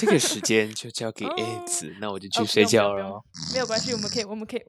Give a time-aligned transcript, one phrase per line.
[0.00, 3.04] 这个时间就交给 A 子，哦、那我就去睡觉了。
[3.04, 4.62] 哦、没有关系，我们可以，我们可以。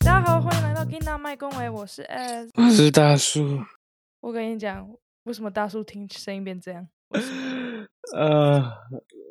[0.00, 3.60] 大家好，欢迎来到 Gina 麦公维，我是 S，我是大叔。
[4.20, 6.86] 我跟你讲，为什么大叔听声音变这样？
[8.14, 8.62] 呃，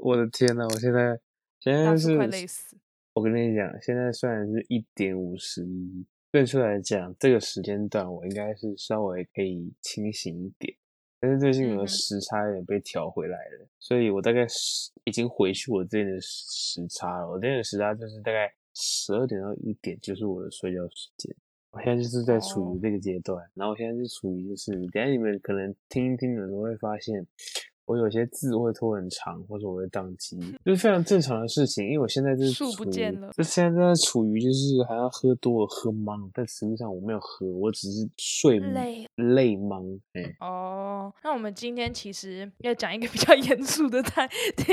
[0.01, 1.19] 我的天呐，我现在
[1.59, 2.75] 现在是快累死。
[3.13, 6.07] 我跟你讲，现在虽然是一点五十一。
[6.31, 10.73] 对出来讲，这个时间段我应该是稍微可以清醒一点，
[11.19, 17.29] 但是最近我的时差也被调回来了，嗯、所以我大概是已经回去我这边的时差了。
[17.29, 21.35] 我这边的时差就是大概十二点到一点，就是我的睡觉时间。
[21.71, 27.27] 我现在就是在处于这个阶段，哦、然后我现在是处于就是，等下你们可能听一听的时候会发现。
[27.91, 31.85] 我有些字会拖很长，或者我会宕机，就是非常正常的事情。
[31.85, 39.99] 因为我现在就是树不见了，就现在在处于就是还要喝多了喝懵，但实际上我没有喝，我只是睡累累懵。
[40.13, 44.25] 哎，哦，那我们今天其实要讲一个比较 严肃的、太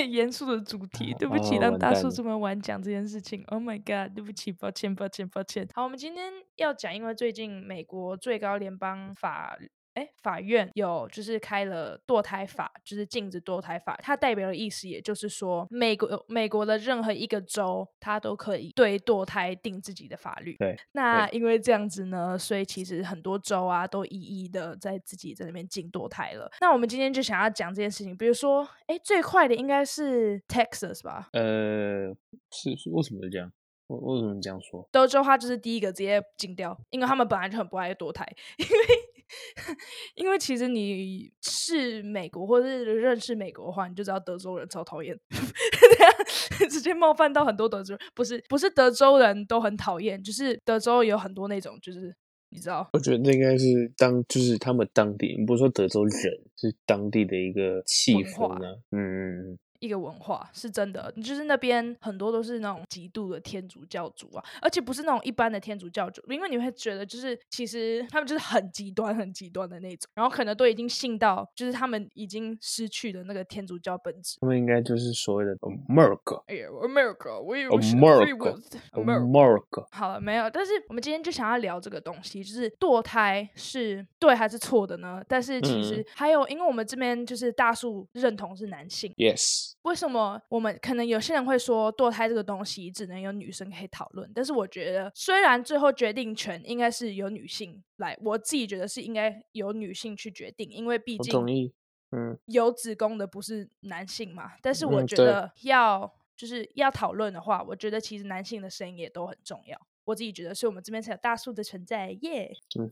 [0.08, 1.12] 严肃的主题。
[1.18, 3.42] 对不起，让大叔这么晚讲这件事情。
[3.48, 5.66] Oh my god，对不起，抱歉，抱歉，抱歉。
[5.74, 9.58] 好，我们今天要讲，因为最近美国最高联邦法。
[9.98, 13.98] 哎，法院有就是开了堕胎法，就是禁止堕胎法。
[14.00, 20.54] 它代表的意思，也就是说，美国美国的任何一个州，它都可以对堕胎定自己的法律。
[20.58, 20.78] 对。
[20.92, 26.48] 那因为这样子呢，所以其实很多州啊，都一一的在自己在那边禁堕胎了。
[26.60, 31.28] 那我们今天就想要讲这件事情，比如说，哎，最快的应该是 Texas 吧？
[31.32, 32.14] 呃，
[32.52, 33.50] 是是为什么是这样？
[33.88, 34.86] 为为什么这样说？
[34.92, 38.24] 德州话就是第一个直接禁掉，因为他们本来就很不爱堕胎，
[38.58, 39.07] 因为。
[40.14, 45.18] 因为其实你是美国或者是认识美国的话，你就知道德州人超讨厌，
[46.70, 48.00] 直接冒犯到很多德州人。
[48.14, 52.14] 不是不是德州人都很讨厌，就是德州有很多那种，就是
[52.50, 52.88] 你知道？
[52.92, 56.12] 我觉得那应该是当就是他们当地，不是说德州人，
[56.56, 58.76] 是当地的一个气氛啊。
[58.90, 59.58] 嗯嗯。
[59.80, 74.38] 一个文化是真的，就是那边很多都是那种极度的天主教主啊，而且不是那种一般的天主教主，因为你会觉得就是其实他们就是很极端、很极端的那种，然后可能都已经信到，就是他们已经失去了那个天主教本质。
[74.40, 79.86] 他们应该就是所谓的 America，哎呀，America，我以为 America，America。
[79.90, 85.22] 好了，没有，但是我们今天就想要聊这个东西，就是堕胎是对还是错的呢？
[85.28, 89.67] 但是其实还有，因为我们这边就是大数认同是男性，Yes。
[89.82, 94.30] 为什么我们可能有些人会说堕胎这个东西只能有女生可以讨论？
[94.34, 101.72] 但是我觉得，虽然最后决定权应该是由女性来，我自己觉得是应该由女性去决定，因为毕竟，
[102.10, 104.52] 嗯，有子宫的不是男性嘛。
[104.62, 109.78] 但是我觉得要就是要讨论的话，我觉得其实男性的声音也都很重要。
[110.04, 112.88] 我自己觉得，是我们这边才有大树的存在，耶、 yeah!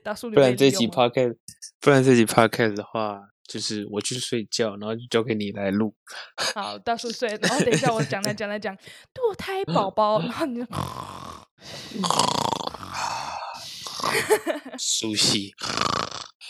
[0.02, 1.36] 大树，不然这集 podcast，
[1.78, 5.94] 不然这集 podcast 的话，就是我去睡觉，然后就交给你来录。
[6.54, 8.76] 好，到处睡， 然后等一下我讲来讲来讲
[9.12, 10.66] 堕胎宝宝，然后你就
[14.78, 15.52] 熟悉，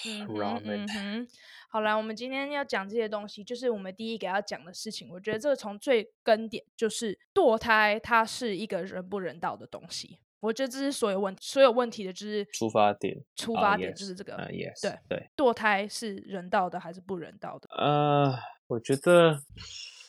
[0.05, 1.29] 嗯哼。
[1.69, 5.09] 好啦，我们今天要讲这些东西，就是我们第一个要讲的事情。
[5.09, 10.19] 我觉得这个从最根点就是堕胎，它是一个人不人道的东西。
[10.43, 13.17] 我觉得这是所有问题，所有问题的就是出发点。
[13.37, 14.33] 出发点就是这个。
[14.37, 14.75] Uh, yes.
[14.75, 14.99] Uh, yes.
[15.09, 17.69] 对对，堕胎是人道的还是不人道的？
[17.71, 19.41] 呃，uh, 我觉得，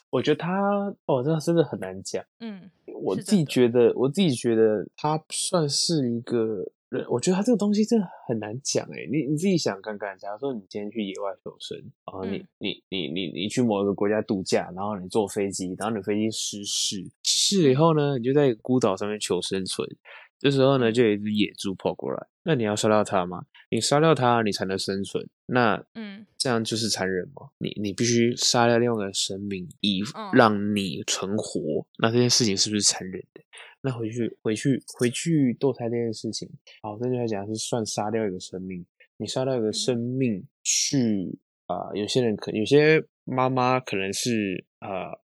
[0.10, 0.52] 我觉得他，
[1.06, 2.26] 哦，这真的很难讲。
[2.40, 2.72] 嗯，
[3.04, 6.72] 我自己觉得，我自己觉得他算是一个。
[7.10, 19.90] 我觉得他这个东西真的很难讲诶，你你自己想看看，假如说你今天去野外求生，然后你、嗯、你你你你去某一个国家度假，然后你坐飞机，然后你飞机失事，失事以后呢，你就在孤岛上面求生存，
[20.44, 23.46] 这时候呢，就有一只野猪跑过来，那你要杀掉它吗？
[23.72, 27.50] 你杀掉它，你才能生存，那嗯，这样就是残忍吗？
[27.60, 30.02] 你你必须杀掉另外一个生命，以
[30.34, 33.42] 让你存活，嗯、那这件事情是不是残忍的？
[33.82, 36.50] 那回去回去回去堕胎这件事情，
[36.82, 38.86] 好，正确来讲是算杀掉一个生命。
[39.18, 44.90] 你杀掉一个生命去啊、呃，有些人可有些妈妈可能是呃，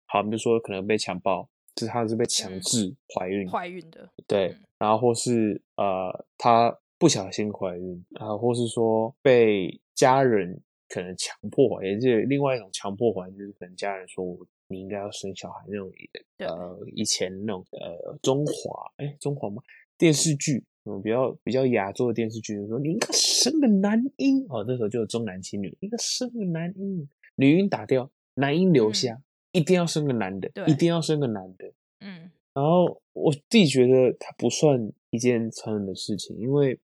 [0.05, 14.37] 好，比如说可能被强暴，就是她是被强制怀孕怀孕的，对，然后或是呃，她不小心怀孕啊、呃，或是说被家人可能强迫怀孕，是另外一种强迫怀孕，就是可能家人说我。
[14.69, 15.89] 你应该要生小孩那种，
[16.37, 19.63] 对呃，以前那种呃，中华哎，中华吗？
[19.97, 27.07] 电视剧，嗯，比较比较亚洲的电视剧，就是说你应该生个男婴哦，那时候就有重男轻女，应该生个男婴，
[27.37, 31.71] 女婴打掉，男婴留下，嗯、一定要生个男的，对一定要生个男的，
[32.01, 36.79] 嗯，然后我自己觉得它不算一件残忍的事情，因为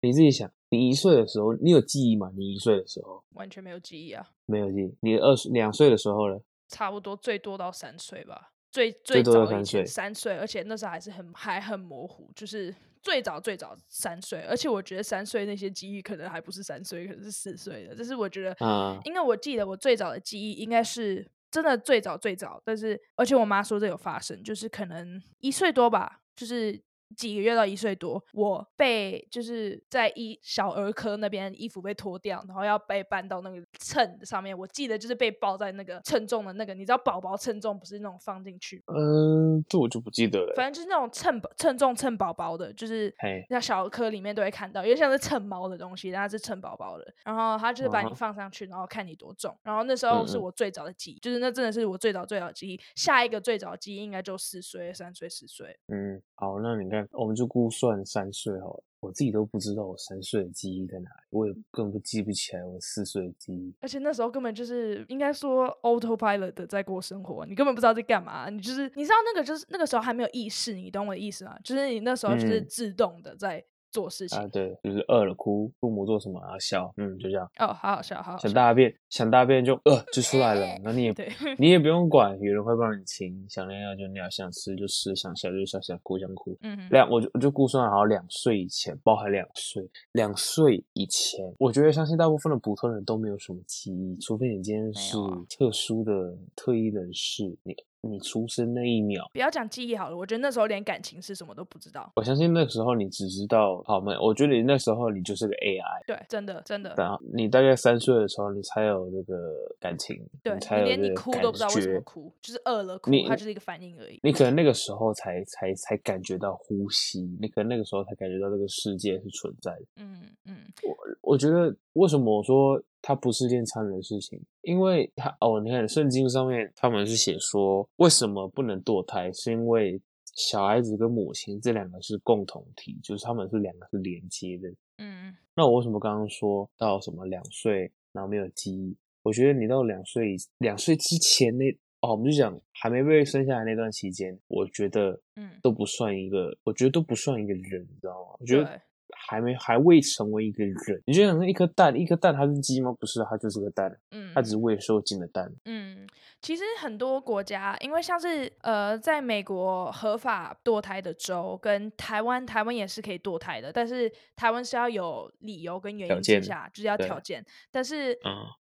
[0.00, 2.30] 你自己想，你一岁的时候，你有记忆吗？
[2.36, 4.96] 你一岁的时候完全没有记忆啊，没有记忆。
[5.00, 6.38] 你二岁两岁的时候呢？
[6.68, 17.94] 差不多最多到三岁吧，最最早以前三岁，而且那时候还是很还很模糊，就是最早最早三岁，而且我觉得三岁那些记忆可能还不是三岁，可能是四岁的。
[17.94, 26.82] 这是我觉得，啊，因为我记得我最早的记忆应该是真的最早最早，但是而且我妈说这有发生，就是可能一岁多吧，就是。
[27.14, 34.56] 几个月到一岁多，我被就是在一小儿科那边衣服被脱掉，然后要被搬到那个秤上面。
[34.56, 38.82] 我记得就是被抱在那个称重的那个，你知道宝宝称重不是那种放进去？
[38.86, 40.54] 嗯，这我就不记得了。
[40.56, 43.14] 反正就是那种称称重称宝宝的，就是
[43.48, 47.14] 在小儿科里面都会看到，因为像是称猫的东西，但它是称宝宝的。
[47.24, 49.56] 然后他就是把你放上去，然后看你多重。
[49.62, 52.80] 然后那时候是我最早的记忆，就是那真的是我最早最早的记忆。
[52.94, 55.78] 下一个最早的记忆应该就四岁、三岁、四岁。
[55.88, 57.05] 嗯，好，那你看。
[57.12, 63.74] 我们就估算三岁好了，我自己都不知道我三岁的记忆在哪里，我也根本记不起来我四岁的记忆。
[63.80, 71.56] 而且那时候根本就是应该说 autopilot 的在过生活，你根本不知道在干嘛，你就是你知道那个就是那个时候还没有意识，你懂我的意思吗？
[71.62, 73.64] 就是你那时候就是自动的在。
[73.96, 77.50] 做事情啊，对，就是饿了哭，父母做什么啊笑，嗯，就这样。
[77.58, 78.42] 哦，好好笑，好好笑。
[78.42, 81.14] 想大便，想大便就呃就出来了， 那你也
[81.58, 83.46] 你也不用管，有人会帮你清。
[83.48, 86.54] 想尿尿就尿，想吃就吃，想笑就笑，想哭想哭。
[86.60, 89.82] 嗯哼，两我就我就估算好两岁以前，包含两岁，
[90.12, 95.16] 两岁以前，我觉得相信大部分的普通人都没有什么记忆，除非你今天是
[95.48, 97.74] 特殊的特异人士，你。
[98.06, 100.16] 你出生那一秒，不要讲记忆好了。
[100.16, 102.10] 我觉得那时候连感情是什么都不知道。
[102.16, 104.16] 我相信那时候你只知道好没？
[104.18, 106.06] 我觉得你那时候你就是个 AI。
[106.06, 106.94] 对，真的真的。
[106.96, 109.34] 然后你大概三岁的时候，你才有这个
[109.80, 110.16] 感情。
[110.42, 114.20] 对，你才有连你哭都不知道为什么哭，就是饿了哭，它就是一个反应而已。
[114.22, 119.84] 你可能那个时候才才才感觉到呼吸，你可能那个时候才感觉到这个世界是存在的。
[119.96, 120.56] 嗯嗯。
[120.82, 120.96] 我
[121.32, 122.82] 我觉得为什么我说？
[123.06, 129.30] 它不是件残忍的事情，因为它哦，你看圣经上面他们是写说，为什么不能堕胎？
[129.32, 130.02] 是因为
[130.34, 134.68] 小孩子跟母亲这两个是共同体，就是他们是两个是连接的。
[134.98, 138.96] 嗯，那我为什么刚刚说到什么两岁然后没有记忆？
[139.22, 141.70] 我觉得你到两岁两岁之前那
[142.00, 148.36] 哦，我们就讲还没被生下来那段期间，我觉得嗯都不算一个，嗯、我觉得都不算一个人，你知道吗？
[148.40, 148.80] 我觉得。
[149.28, 150.74] 还没还未成为一个人，
[151.06, 152.94] 你就想说一颗蛋，一颗蛋它是鸡吗？
[152.98, 155.50] 不是，它就是个蛋，嗯，它只是未受精的蛋。
[155.64, 156.06] 嗯，
[156.40, 168.16] 其实很多国家，因为像是呃，在美国合法堕胎的州，跟台湾，台湾也是可以堕胎的，但是台湾是要有理由跟原因之下，就是要条件，但是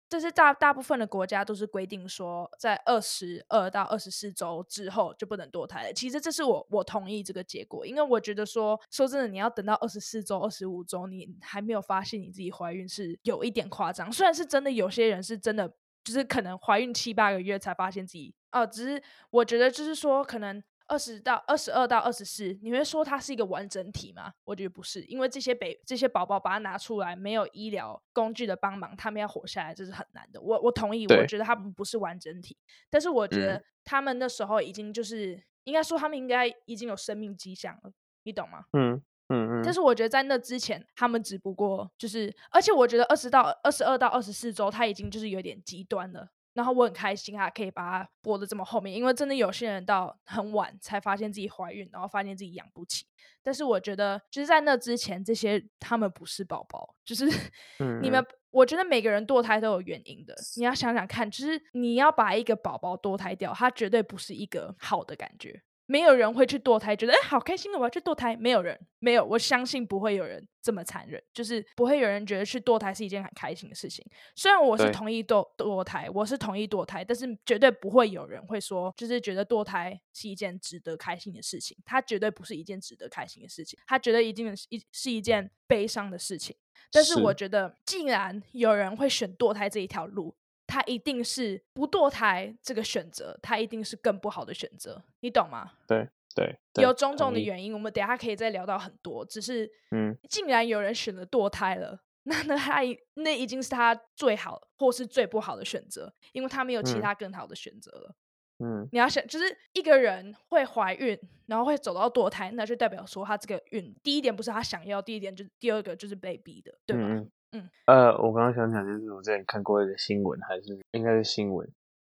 [0.08, 5.92] 这是大大部分的国家都是规定说，在二十二到二十四周之后就不能堕胎了。
[5.92, 14.12] 其实这是我我同意这个结果，因为我觉得说说真的，你要等到二十四周、二十五周，你还没有发现你自己怀孕是有一点夸张。
[14.12, 15.68] 虽然是真的，有些人是真的，
[16.04, 20.62] 就是可能怀孕七八个月才发现自己哦、只是我觉得就是说可能。
[20.88, 24.32] 二十到二十二到二十四，你会说它是一个完整体吗？
[24.44, 30.40] 我觉得不是，因为这些北这些宝宝把它拿出来，没有医疗工具的帮忙，他们要活下来这是很难的。
[30.40, 32.56] 我我同意，我觉得他们不是完整体，
[32.88, 37.92] 但是我觉得他们那时候已经就是、嗯、应该说他们应该已经有生命迹象了，
[38.22, 38.64] 你懂吗？
[38.72, 39.62] 嗯嗯嗯。
[39.64, 46.28] 但是我觉得在那之前，他们只不过就是，而且我觉得二十到二十二到二十四周，他已经就是有点极端了。
[46.56, 53.04] 然后我很开心啊，可以把它播的这么后面，因为真的有些人到很晚才发现自己怀孕，然后发现自己养不起。
[53.42, 57.26] 但是我觉得，就是在那之前，这些他们不是宝宝，就是
[58.02, 58.24] 你们。
[58.52, 65.62] 我觉得每个人堕胎都有原因的，你要想想看，就是你要把一个宝宝堕胎掉，它绝对不是一个好的感觉。
[65.86, 68.36] 没有人会去堕胎，觉得哎，好开心的，我要去堕胎。
[68.36, 74.04] 没有人，没有，我相信不会有人这么残忍，就是不会有人觉得去堕胎是一件很开心的事情。
[74.34, 81.76] 虽然我是同意堕堕胎，我是同意堕胎，但是绝对不会有人会说，就是觉得堕胎是一件值得开心的事情。
[81.84, 86.56] 它绝对不是一件值得开心的事情，它绝对一定是一是一件悲伤的事情。
[86.90, 90.36] 但是我觉得，既然有人会选堕胎这一条路。
[90.66, 95.72] 他一定是不堕胎这个选择，他一定是更不好的选择，你懂吗？
[95.86, 99.24] 对对，对有种种的原因，我们等下可以再聊到很多。
[99.24, 102.80] 只是，嗯，竟然有人选择堕胎了， 那那他
[103.14, 108.14] 那已经是他最好或是最不好的选择，因为他没有其他更好的选择了。
[108.58, 109.44] 嗯，你要想，就是
[109.74, 117.02] 一个人会怀孕，然后会走到堕胎，那就代表说他这个孕，第一点不是他想要，第一点就是第二个就是被逼的，对吧？
[117.06, 121.66] 嗯嗯，呃，我刚刚想讲就是我之前看过一个新闻，还是应该是新闻，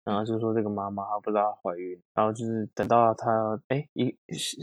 [0.04, 4.14] 然后就说这个妈妈她不知道她怀孕，然后就是等到她哎一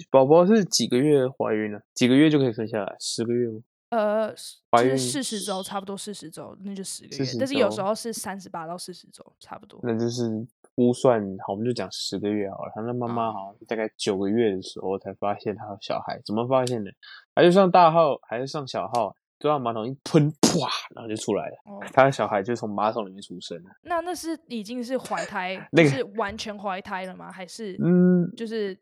[0.10, 1.80] 宝宝是几个月怀孕呢？
[1.94, 2.96] 几个月就可以生下来？
[3.00, 3.60] 十个月吗？
[3.90, 4.34] 呃，
[4.70, 7.32] 怀孕四十周，差不多四十周，那就十个月。
[7.40, 9.80] 但是有时候是三十八到四十周，差不多。
[9.82, 10.46] 那就是
[10.76, 12.72] 估算好，我们就讲十个月好了。
[12.76, 16.92] 他那妈妈好像大概九个月的时候才发现她有小孩，怎么发现的？
[17.34, 19.16] 还是上大号还是上小号？
[19.40, 21.56] 就让马桶一喷，啪，然后就出来了。
[21.66, 23.72] 哦、他的小孩就从马桶里面出生了。
[23.84, 27.32] 那那是已经是怀胎， 那个、是完全怀胎了吗？
[27.32, 28.78] 还是嗯，就是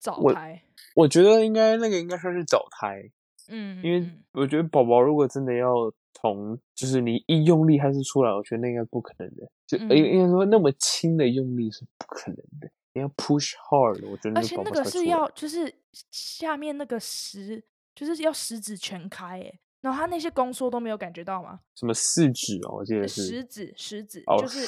[0.00, 0.60] 早胎？
[0.96, 3.08] 我，我觉得应该那个应该算是早胎。
[3.50, 5.72] 嗯，因为我觉得宝宝如果真的要
[6.12, 9.48] 从，就是你一用力还是出来，我觉得那应该不可能的。
[9.66, 12.68] 就应应该说那么轻的用力是不可能的。
[12.94, 14.40] 你要 push hard，我觉得。
[14.40, 15.72] 而且那个是要就是
[16.10, 17.62] 下面那个食，
[17.94, 19.60] 就是要食指全开诶。
[19.80, 21.60] 然后他那些宫缩都没有感觉到吗？
[21.74, 22.76] 什么四指哦？
[22.78, 24.66] 我记得是食指，食指、哦、就是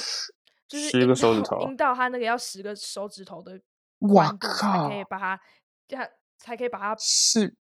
[0.67, 3.59] 就是十个手指头，阴道他那个要十个手指头的
[3.99, 5.41] 宽度才可以把它
[5.87, 7.55] 这样，才可以把它是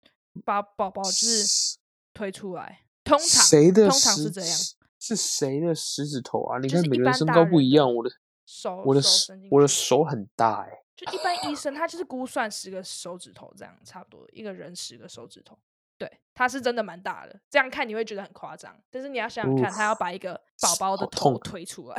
[0.44, 1.78] 把宝宝就是
[2.12, 2.84] 推出来。
[3.04, 4.58] 通常谁的通常是这样？
[4.98, 6.58] 是谁的食指头啊？
[6.58, 8.10] 你看每个人身高不一样，我的
[8.44, 10.82] 手我的手我的手很大哎、欸。
[10.96, 15.56] 就一般医生他就是估算十个手指头这样，差不多一个人十个手指头。
[15.98, 21.96] 对，它是真的蛮大的，这样看你会觉得很夸张，但是你要想想看，他要把一个宝宝的头推出来，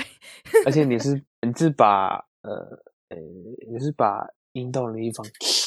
[0.65, 2.53] 而且你是 你是把呃
[3.09, 3.17] 呃
[3.71, 5.25] 你是把阴道的地方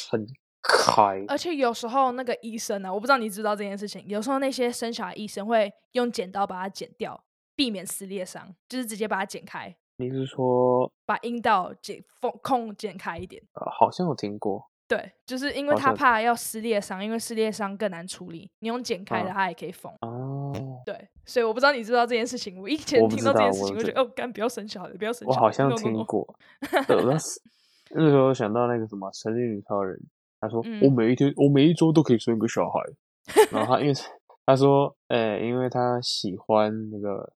[0.09, 0.25] 撑
[0.63, 7.23] 开，而且有时候那个医生呢、啊，我不知道你知道这件事情，有时候那些生小孩医生会用剪刀把它剪掉，
[7.55, 9.75] 避免撕裂伤，就是直接把它剪开。
[9.97, 13.43] 你是说把阴道剪缝空剪开一点？
[13.53, 14.70] 呃，好像有听过。
[14.91, 18.51] 对，就是因为他怕要撕裂伤，因为撕裂伤更难处理。
[18.59, 19.89] 你用剪开的，它也可以缝。
[20.01, 20.51] 哦，
[20.85, 22.61] 对，所以我不知道你知道这件事情。
[22.61, 25.39] 我以前听到这件事情，我觉得哦，干不要生小孩，不要生小孩。
[25.39, 26.27] 我好像听过。
[27.93, 29.97] 那时候想到那个什么神力女超人，
[30.41, 32.81] 他说我每一天，我每一周都可以生一个小孩。
[33.49, 33.93] 然后他因为
[34.45, 37.31] 他说，哎，因为他喜欢那个。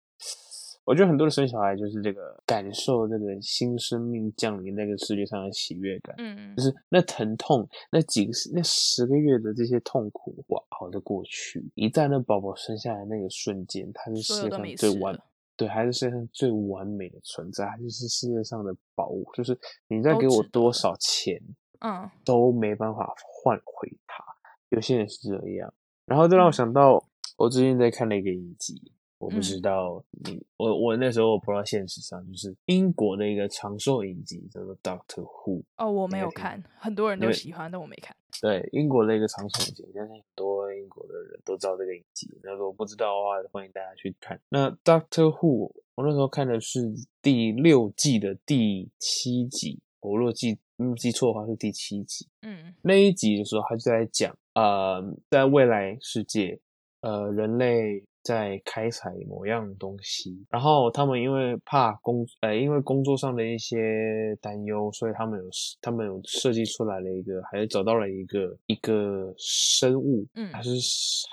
[0.84, 11.64] 我觉得很多的生小孩就是这个感受这个新生命降临那个世界上的喜悦感，嗯，就是那疼痛那几个那十个月的这些痛苦，哇，熬得过去。
[11.76, 15.16] 一旦那宝宝生下来那个瞬间，他是世界上最完，
[15.56, 21.40] 对，还是世界上最完美的存在，就是世界上的宝物，就是你再给我多少钱，
[21.78, 24.24] 嗯，都没办法换回它。
[24.70, 25.72] 有些人是这样，
[26.06, 27.02] 然后这让我想到，嗯、
[27.36, 28.92] 我最近在看了一个影集。
[29.22, 35.62] 我不知道你，嗯、我我那时候我不知道现实上就是英国的一个长寿影集叫做 Doctor Who。
[35.76, 38.16] 哦，我没有看，很多人都喜欢，但我没看。
[38.40, 42.36] 对，英国的一个长寿影集，相信很多英国的人都知道这个影集。
[42.42, 44.40] 那如果不知道的话，欢迎大家去看。
[44.48, 52.26] 那 Doctor Who，我那时候看的是第六季的第七集，我如果记没记错的话是第七集。
[52.40, 55.00] 嗯，那一集的时候，他就在讲，呃，
[55.30, 56.58] 在未来世界，
[57.02, 58.04] 呃，人类。
[58.22, 65.50] 在开采某样东西，然后他们因为怕工，呃，因为工作上的一些担忧，所以他们有，
[65.80, 70.70] 他们有设计出来了一个，还是找到了一个一个生物，嗯，还是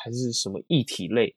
[0.03, 1.35] 还是什么异体类。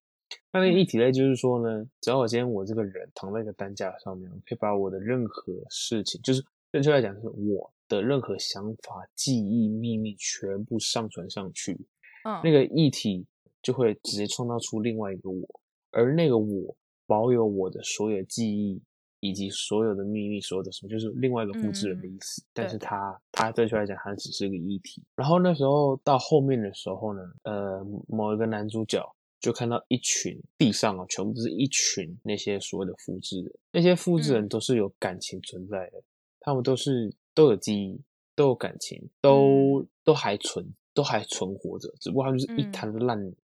[0.50, 6.42] 那那个异体类就是说呢，只要我今天我这个人躺在一个担架上面，我可以把我的任何事情，就是
[6.72, 11.78] 正确来讲，是我的任何想法、记忆、秘密全部上传上去，
[12.24, 13.26] 嗯，那个异体。
[13.62, 15.48] 就会直接创造出另外一个我，
[15.90, 16.76] 而那个我
[17.06, 18.82] 保有我的所有记忆
[19.20, 22.42] 以及所有的秘密，所有的什么，就是另外一个复制人的意思。
[22.42, 22.76] 嗯、但是。
[22.78, 25.00] 他他正确来讲，他只是一个异体。
[25.14, 29.00] 然后那时候到后面的时候呢，呃，某一个男主角
[29.38, 36.04] 就看到一群地上啊，全部都是一群那些所谓的复制人，那些复制人都是有感情存在的，嗯、
[36.40, 38.00] 他们都是都有记忆，
[38.34, 43.28] 都有感情，都、嗯、都还存，都还存活着，只不过他们就是一滩烂泥。
[43.28, 43.36] 嗯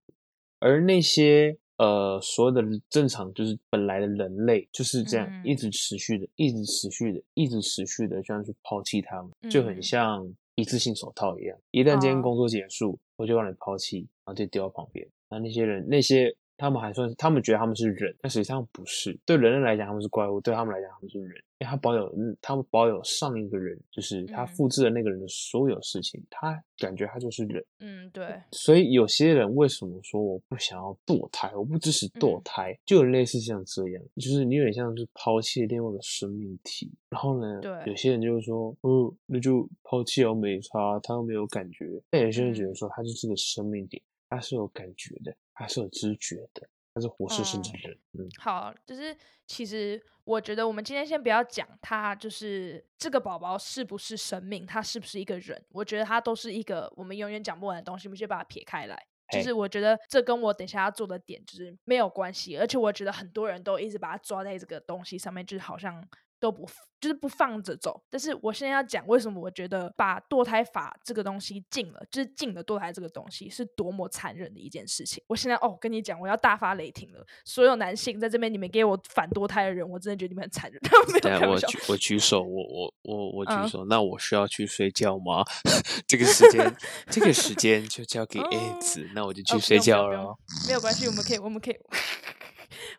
[0.59, 11.55] 而那些呃，所有的正常就是本来的人类就是这样一直持续的，嗯、一直持续的，一直持续的这样去抛弃他们，就很像一次性手套一样。
[11.69, 15.07] 一旦今天工作结束，哦、我就让你抛弃，然后就丢到旁边。
[15.29, 16.35] 那那些人那些。
[16.57, 19.17] 他们还算是，他们觉得他们是人，但实际上不是。
[19.25, 21.43] 对人类来讲，他们是怪物；对他们来讲，他们是人。
[21.59, 27.65] 因为他保有，他们保有上一个人，就是他复制了那个人的所有事情，嗯、他感觉他就是人。
[27.79, 28.39] 嗯，对。
[28.51, 36.91] 所以有些人为什么说我不想要堕胎，我不支持堕胎，嗯、就有类似像这样，就是你有点像是抛弃另外一个生命体。
[37.09, 41.99] 然后呢，对，有些人就是说，嗯，那就抛弃我没差，他又没有感觉。
[42.11, 43.99] 但有些人觉得说，他就是个生命体，
[44.29, 45.35] 他是有感觉的。
[45.57, 47.97] 他是有知觉的，他是活生生的人。
[48.13, 55.61] 嗯，嗯好，就是其实我觉得我们今天先不要讲他，就是这个宝宝是不是生命，他是不是一个人？
[55.69, 59.07] 我觉得他都是一个我们永远讲不完的东西，我们先把它撇开来。
[59.31, 66.07] 就是我觉得这跟我等下要做的点就是没有关系，而且我觉得很多人都一直把它抓在这个东西上面，就是好像。
[66.39, 66.67] 都不
[66.99, 75.23] 就是不放着走，但是我现在要讲为什么我觉得把堕胎法这个东西禁了，就是禁了堕胎这个东西是多么残忍的一件事情。
[75.27, 80.81] 我现在哦跟你讲，我要大发雷霆了，所有男性在这边，你们给我反堕胎的人，我真的觉得你们很残忍。
[81.21, 85.43] 对，我举我举手，我我我我举手，嗯、那我需要去睡觉吗？
[86.07, 86.75] 这个时间
[87.11, 90.19] 这个时间就交给 A 子，嗯、那我就去睡觉了。
[90.19, 91.77] 哦、没，有没，有没有关系，我们可以我们可以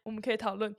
[0.02, 0.74] 我们可以讨论。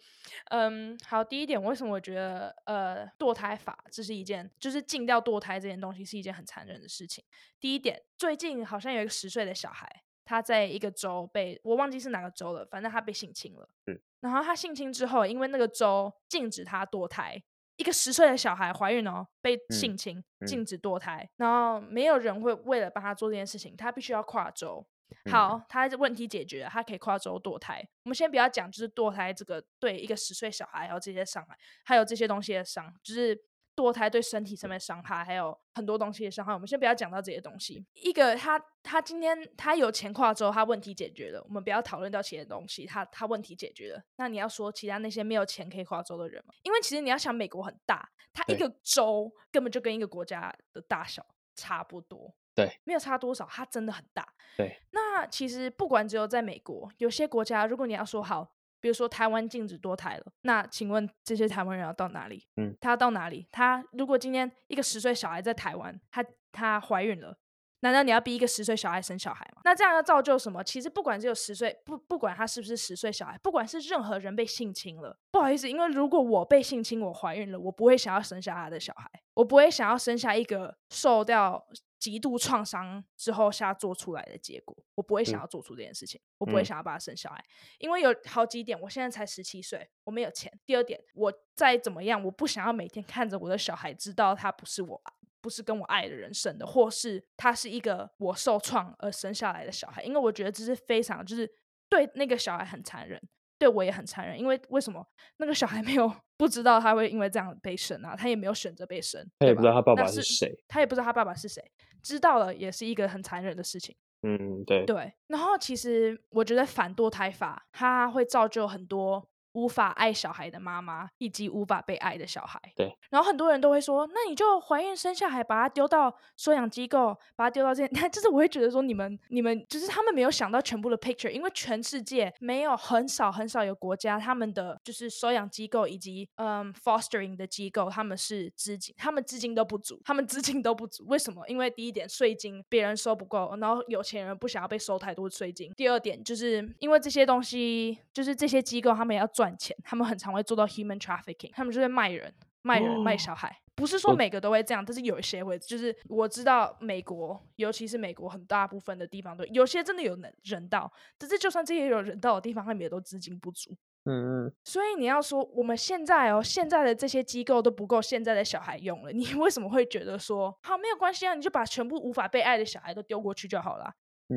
[0.51, 7.24] 嗯，好，第一点，为什么我觉得呃堕胎法这是一件，就是禁掉堕胎这件东西是一件很残忍的事情。
[7.60, 13.69] 第一点，最近好像有一个十岁的小孩，他在一个州被我忘记是哪个州了，反正他被性侵了。
[13.88, 17.41] 嗯，然后他性侵之后，因为那个州禁止他堕胎，
[17.77, 24.86] 一个十岁的小孩怀孕哦，被性侵，嗯嗯、禁止堕胎，然后没有人会为了帮他做这件事情，他必须要跨州。
[25.32, 27.86] 好，他的问题解决了，他可以跨州堕胎。
[28.04, 33.39] 我们先不要讲，就是堕胎这个对一个十岁小孩还有这些伤害，还有这些东西的伤，就是
[33.75, 36.54] 堕胎对身体上面伤害，还有很多东西的伤害。
[36.54, 37.86] 我们先不要讲到这些东西。
[37.94, 41.42] 一个他他今天他有钱跨州，他问题解决了。
[41.44, 44.04] 我们不要讨论到其他东西，他他问题解决了。
[44.18, 46.54] 那你要说其他那些没有钱可以跨州的人吗？
[46.63, 51.25] 因为其实你要想，美国很大，他一个州根本就跟一个国家的大小
[51.56, 52.36] 差不多。
[52.60, 54.28] 对，没有差多少，它真的很大。
[54.58, 62.46] 对，那其实不管只有在美国，有些国家，如果你要说好，比如说台湾禁止堕胎了，那请问这些台湾人要到哪里？
[62.58, 63.48] 嗯，他要到哪里？
[63.51, 67.38] 他如果今天一个十岁小孩在台湾，他他怀孕了，
[67.82, 69.62] 难道你要逼一个十岁小孩生小孩吗？
[69.63, 70.62] 那这样要造就什么？
[70.63, 81.66] 其实不管只有十岁，不不管他是不是十岁小孩，不管是任何人被性侵了，不好意思，因为如果我被性侵，我怀孕了，我不会想要生下他的小孩，我不会想要生下一个受掉。
[82.00, 90.51] 极度创伤之后下做出来的结果，我不会想要做出这件事情，嗯、我不会想要把他生小孩，嗯、因为有好几点，我现在才十七岁，我没有钱。
[90.66, 95.01] 第二点，我再怎么样，我不想要每天看着我的小孩知道他不是我，
[95.42, 101.51] 不是跟我爱的人生的，或是他是一个我受创而生下来的小孩，因为我觉得这是非常就是
[101.90, 103.22] 对那个小孩很残忍。
[103.57, 108.16] 对我也很残忍，因为为什么那个小孩没有不知道他会因为这样被生啊？
[108.16, 111.62] 他也没有选择被生，他也不知道他爸爸是谁，他也不知道他爸爸是谁，
[112.01, 113.96] 知道了也是一个很残忍的事情。
[114.22, 115.14] 嗯，对对。
[115.27, 119.29] 然后其实我觉得反堕胎法，它会造就很多。
[119.53, 122.59] 无法爱小孩的妈妈，以及无法被爱的小孩。
[122.75, 122.96] 对。
[123.09, 141.05] 然后很多人都会说：“那你就怀孕生下孩，把他丢到收养机构，把他丢到这……” 就是我会觉得说，你们、你们，就是他们没有想到全部的 picture，因为全世界没有很少很少有国家，他们的就是收养机构以及嗯 fostering 的机构，他们是资金，他们资金都不足，他们资金都不足。
[141.07, 141.44] 为什么？
[141.48, 145.72] 因为第一点，税金别人收不够，然后有钱人不想要被收太多税金。
[145.75, 149.27] 第二点，就是因为这些东西，就是这些机构他们也要。
[149.40, 153.55] 赚钱，他们很常会做到 human trafficking，他们就会卖人、卖人、卖小孩。
[153.75, 155.57] 不是说每个都会这样，但是有一些会。
[155.57, 163.72] 就是我知道美国，尤其是美国很大部分的地方都有些真的有人人道，但是就算这些有人道的地方，他们也都资金不足。
[164.03, 164.53] 嗯嗯。
[164.66, 171.33] 所以你要说我们现在哦，现在的这些机构都不够现在的小孩用了，你为什么会觉得说好没有关系啊？
[171.33, 173.90] 你就把全部无法被爱的小孩都丢过去就好了，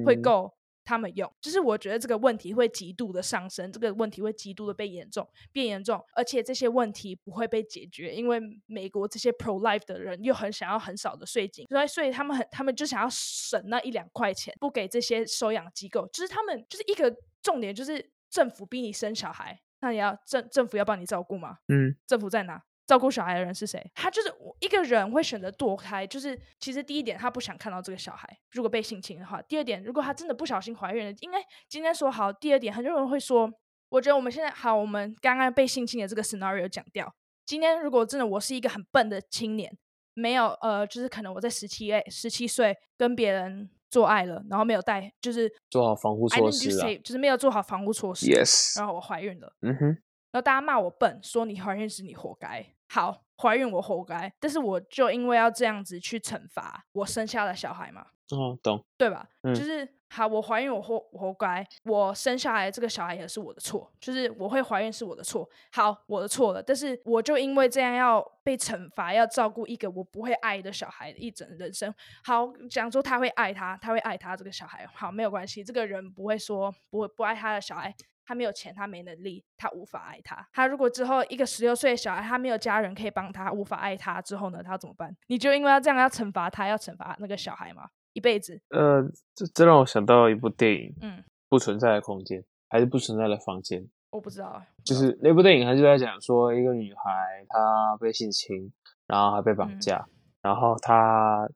[0.06, 0.54] 会够。
[0.84, 21.58] 他们用，就是我觉得这个问题会极度的上升，这个问题会极度的被严重，变严重，而且这些问题不会被解决，因为美国这些 pro life 的人又很想要很少的税金，所以所以他们很，他们就想要省那一两块钱，不给这些收养机构，就是他们就是一个重点，就是政府逼你生小孩，那你要政政府要帮你照顾吗？
[21.68, 22.62] 嗯，政府在哪？
[22.86, 23.80] 照顾小孩的人是谁？
[23.94, 29.40] 他就是一个人会选择堕胎，就是其实第一点他不想看到这个小孩，如果被性侵的话。
[29.42, 32.32] 第二点，如果他真的不小心怀孕了，应该今天说好。
[32.32, 33.50] 第二点，很多人会说，
[33.88, 37.14] 我觉得我们现在好，我们刚刚被性侵的这个 scenario 讲掉。
[37.46, 39.70] 今天如果真的我是一个很笨的青年，
[40.14, 48.26] 没有呃，就是可能我在十七岁十七岁跟别人做爱了，然后没有带，就是做好防护措施啊，就是没有做好防护措施。
[48.26, 49.52] Yes，然后我怀孕了。
[49.60, 49.98] 嗯哼。
[50.32, 52.66] 然后大家骂我笨，说你怀孕时你活该。
[52.88, 58.06] 好，怀孕我活该，但是我就因为要这样子去惩罚我生下的小孩嘛。
[58.30, 59.26] 哦，懂，对吧？
[59.42, 65.46] 嗯，就是好，我怀孕我活我活该，我生下来这个小孩也是我的错，就是我会怀孕是我的错。
[65.70, 71.94] 好，我的错了，但是我就因为这样要被惩罚，要照顾一个我不会爱的小孩一整人生。
[72.24, 74.86] 好，讲说他会爱他，他会爱他这个小孩。
[74.94, 77.94] 好，没有关系，这个人不会说不会不爱他的小孩。
[78.24, 80.48] 他没有钱，他没能力，他无法爱他。
[80.52, 85.16] 他如果之后一个十六岁的小孩，他没有家人可以帮他，无法爱他之后呢，他要怎么办？
[85.26, 87.88] 你就因为要这样要惩罚他，要惩罚那个小孩吗？
[88.12, 88.60] 一辈子？
[88.68, 89.02] 呃，
[89.34, 93.88] 这这让我想到一部电影，嗯，不存在的空间还是不存在的房间？
[94.10, 98.70] 我不知道，就是那部电影，他就在讲说一个女孩她被性侵，
[99.06, 101.48] 然后还被绑架，嗯、然后她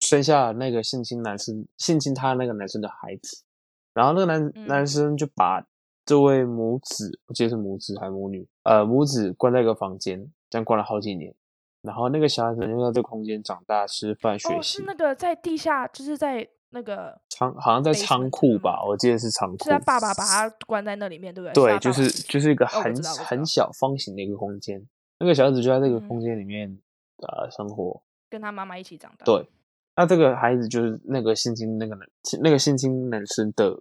[0.00, 3.44] 生下那个性侵男生性侵她那个男生的孩子。
[3.92, 5.64] 然后那个男、嗯、男生就把
[6.04, 11.34] 这位母子，我记得是母子还是母女，呃，母子关在一个房间，这样关了好几年。
[11.82, 14.54] 然后那个小孩子就在这个空间长大、吃饭、学习。
[14.54, 18.84] 哦，是那个在地下，就是在那个仓，好像在仓库吧？
[18.86, 19.64] 我记得是仓库。
[19.64, 21.72] 是他爸爸把他关在那里面，对不对？
[21.72, 24.86] 对，就是就是一个很、哦、很小方形的一个空间。
[25.18, 26.80] 那个小孩子就在这个空间里面、嗯、
[27.26, 29.24] 呃生活，跟他妈妈一起长大。
[29.24, 29.48] 对。
[29.96, 32.08] 那这个孩子就是那个性侵那个男，
[32.40, 33.76] 那个性侵男生的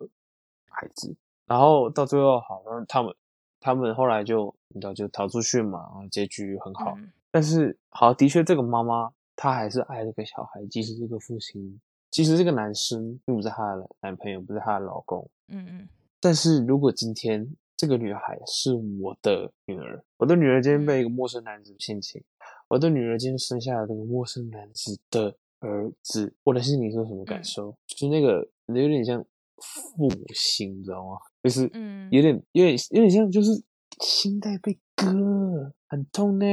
[0.68, 3.16] 孩子，然后到最后好像他们
[3.62, 6.96] 他们后来就你知道就逃出去嘛，然后结局很好。
[6.98, 11.80] 嗯、但是好的确这个妈妈她还是爱这个小孩，即使这个父亲，
[12.12, 15.26] 即使这个男生并不是她的男朋友，不是她的老公。
[15.48, 15.88] 嗯嗯。
[16.20, 22.22] 但是如果今天这个女孩是我的女儿，我的女儿今天被一个陌生男子性侵，
[22.68, 25.34] 我的女儿今天生下了这个陌生男子的。
[25.60, 27.70] 儿子，我的心里是什么感受？
[27.70, 29.24] 嗯、就是那个有点像
[29.58, 31.18] 父母心，你知道吗？
[31.44, 33.52] 就是嗯，有点有点有点像，就是
[34.00, 36.46] 心在被割，很痛呢。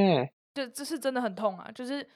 [0.55, 2.07] 这这是真的很痛啊，就是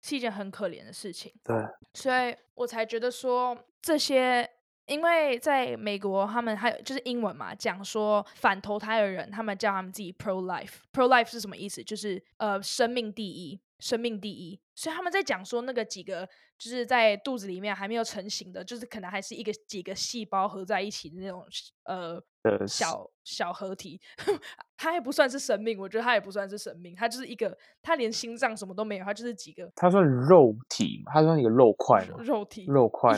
[0.00, 1.32] 是一件很可怜的事情。
[1.42, 1.56] 对，
[1.94, 4.48] 所以我才觉得说这些，
[4.86, 10.76] 因为在美国，他们还有就是英文嘛，讲说反投胎的人，他们叫他们自己 pro life。
[10.92, 11.82] pro life 是什么意思？
[11.82, 13.60] 就是呃，生命第一。
[13.80, 21.44] 生命第一，所以他们在讲说那个几个就是在肚子里面还没有成型的，就是可能还是一个几个细胞合在一起的那种
[21.84, 22.20] 呃
[22.66, 24.00] 小小合体，
[24.76, 32.16] 它还不算是生命，我觉得它也不算是生命，它就是一个，它连心脏什么都没有，它就是几个，它算肉体，它算一个肉块吗？
[32.24, 33.16] 肉体，肉块，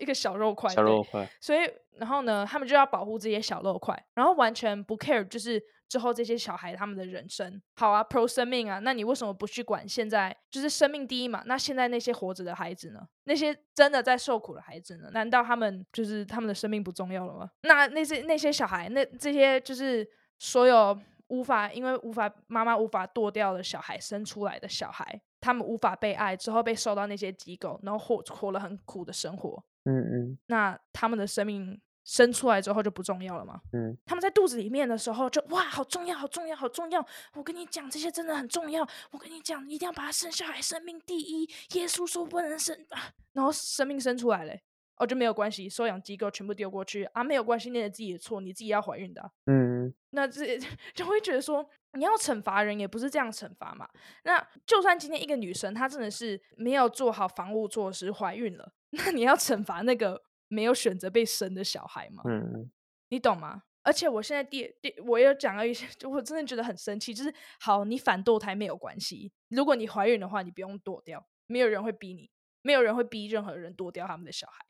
[0.00, 1.26] 一个小肉块，小肉块。
[1.40, 1.60] 所以
[1.92, 5.62] 然后呢，他们就要保护这些小肉块，然后完全不 care，就是。
[5.92, 11.42] 之后这些小孩他们的人生好啊，pro 生命啊，那你为什么不去管现在就是生命第一嘛？
[11.44, 13.06] 那现在那些活着的孩子呢？
[13.24, 15.10] 那些真的在受苦的孩子呢？
[15.12, 17.50] 难道他们就是他们的生命不重要了吗？
[17.64, 29.62] 那那些那些小孩，那这些就是所有无法因为无法妈妈无法剁掉的小孩生出来的小孩，他们无法被爱之后被收到那些机构，然后活活了很苦的生活。
[29.84, 31.78] 嗯嗯，那他们的生命。
[32.04, 33.60] 生出来之后就不重要了吗？
[33.72, 37.06] 嗯，他们在肚子里面的时候就哇，好重要，好重要，好重要！
[37.34, 38.86] 我跟你讲，这些真的很重要。
[39.12, 41.48] 我跟你讲，一定要把它生下来，生命第一。
[41.74, 44.52] 耶稣说不能生啊，然后生命生出来了，
[44.96, 49.30] 哦，就没有关系，收养机构全部丢过去啊，没有关系，那是自己的错，你自己要怀孕的啊。
[49.46, 50.58] 嗯，那这
[50.94, 53.88] 就会觉得说，你要惩罚人也不是这样惩罚嘛。
[54.24, 60.24] 那就算今天一个女生她真的是没有做好防护措施怀孕了，那你要惩罚那个。
[60.52, 62.22] 没有选择被生的小孩吗？
[62.26, 62.70] 嗯，
[63.08, 63.62] 你懂吗？
[63.82, 67.14] 而且我现在第第，我又讲了一些， 就我真的觉得很生气。
[67.14, 74.64] 就是好，你反堕胎没有关系，如果你怀孕的话，你不用堕掉，没有人会逼你，没有人会逼任何人堕掉他们的小孩。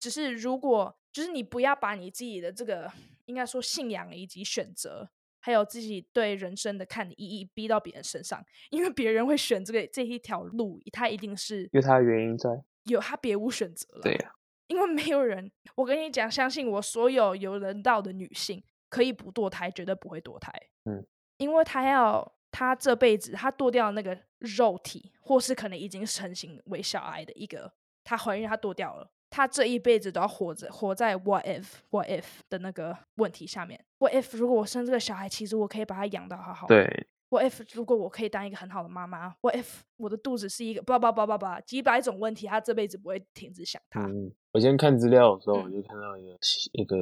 [0.00, 2.92] 只是如果就是你不要把你自己的这个
[3.26, 5.08] 应该说信仰以及选择，
[5.40, 12.50] 还有自己对人生的看的意义逼到别人身上，因为别人会选这个这一条路，他一定是有他的原因在，
[12.84, 14.02] 有他别无选择了。
[14.02, 14.32] 对呀。
[14.68, 20.52] 因为没有人，我跟你讲，相信我，所有有人道的女性可以不堕胎，绝对不会堕胎。
[20.84, 21.04] 嗯，
[21.38, 27.72] 因为她要她这辈子她堕掉那个肉体，或是可能已经成型为小孩的一个，
[28.04, 33.82] 她怀孕她堕掉了，她这一辈子都要活着，活在 what if what if 的那个问题下面。
[33.98, 36.66] what if 如果我生这个小孩，其实我可以把他养到好好。
[36.66, 37.06] 对。
[37.30, 44.06] What if 如果我可以当一个很好的妈妈？What if 我的肚子是一个叭叭叭叭叭几百种问题，他这辈子不会停止想他。
[44.06, 46.38] 嗯，我今天看资料的时候，我就看到一个、嗯、
[46.72, 46.96] 一个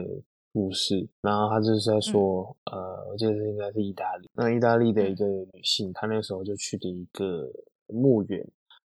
[0.52, 7.48] 故事，然后他就是在说，嗯、呃，我记得是应该是意大利，那意大利的一个女性，她那时候就去了一个
[7.86, 8.44] 墓园，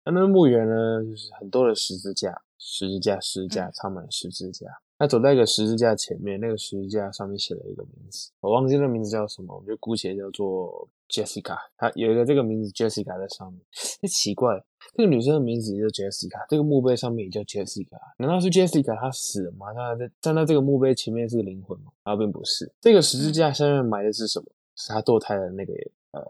[0.06, 4.65] 那那个墓园呢，就是很多的十字架，十字架，十字架，插满十字架。
[4.97, 11.55] 嗯他走在一个十字架前面，那个十字架上面写了一个名字，我忘记那个名字叫什么，我就姑且叫做 Jessica。
[11.77, 13.62] 他有一个这个名字 Jessica 在上面。
[14.01, 14.60] 那奇怪，
[14.95, 19.71] 这个女生的名字也叫 Jessica，这个墓碑上面也叫 Jessica，难道是 Jessica 她死了吗？
[19.71, 21.91] 她在站在这个墓碑前面是个灵魂吗？
[22.01, 22.73] 啊，并不是。
[22.81, 24.45] 这个十字架下面埋的是什么？
[24.75, 25.73] 是她堕胎的那个
[26.12, 26.21] 呃，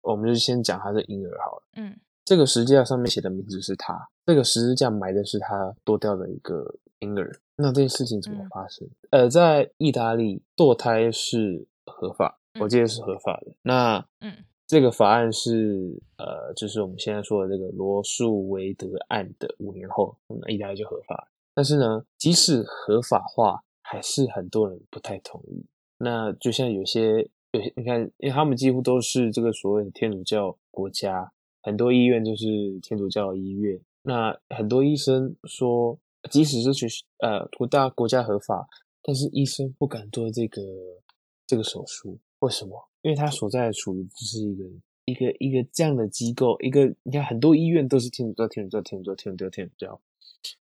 [0.00, 1.62] 我们就先讲她是婴儿好了。
[1.76, 6.74] 嗯，这个十字架上面写的名字是她，这个十字架埋的是她堕掉的一个
[7.06, 7.38] 婴婴儿。
[7.56, 8.86] 那这件事情怎么发生？
[9.10, 13.50] 嗯、呃，在意大利堕胎是合法，我记得是合法的。
[13.50, 14.32] 嗯、那嗯，
[14.66, 21.28] 这个法案是呃，就是我们现在说的这个罗素韦德案的五年后，那意大利就合法。
[21.54, 25.64] 但是呢，即使合法化，还是很多人不太同意。
[25.98, 33.80] 那就像有些有些，你看，因为他们几乎都是这个所谓的天主教国家，很多医院就是天主教的医院。
[34.02, 35.98] 那很多医生说，
[36.30, 36.86] 即使是去
[37.18, 38.68] 呃国大国家合法，
[39.02, 40.62] 但是医生不敢做这个
[41.46, 42.18] 这个手术。
[42.40, 42.88] 为什么？
[43.02, 44.64] 因为他所在的处于就是一个
[45.06, 50.00] 一个一个这样的机构，一个你看很多医院都是天主教，天主教，天主教，天主教，天主教。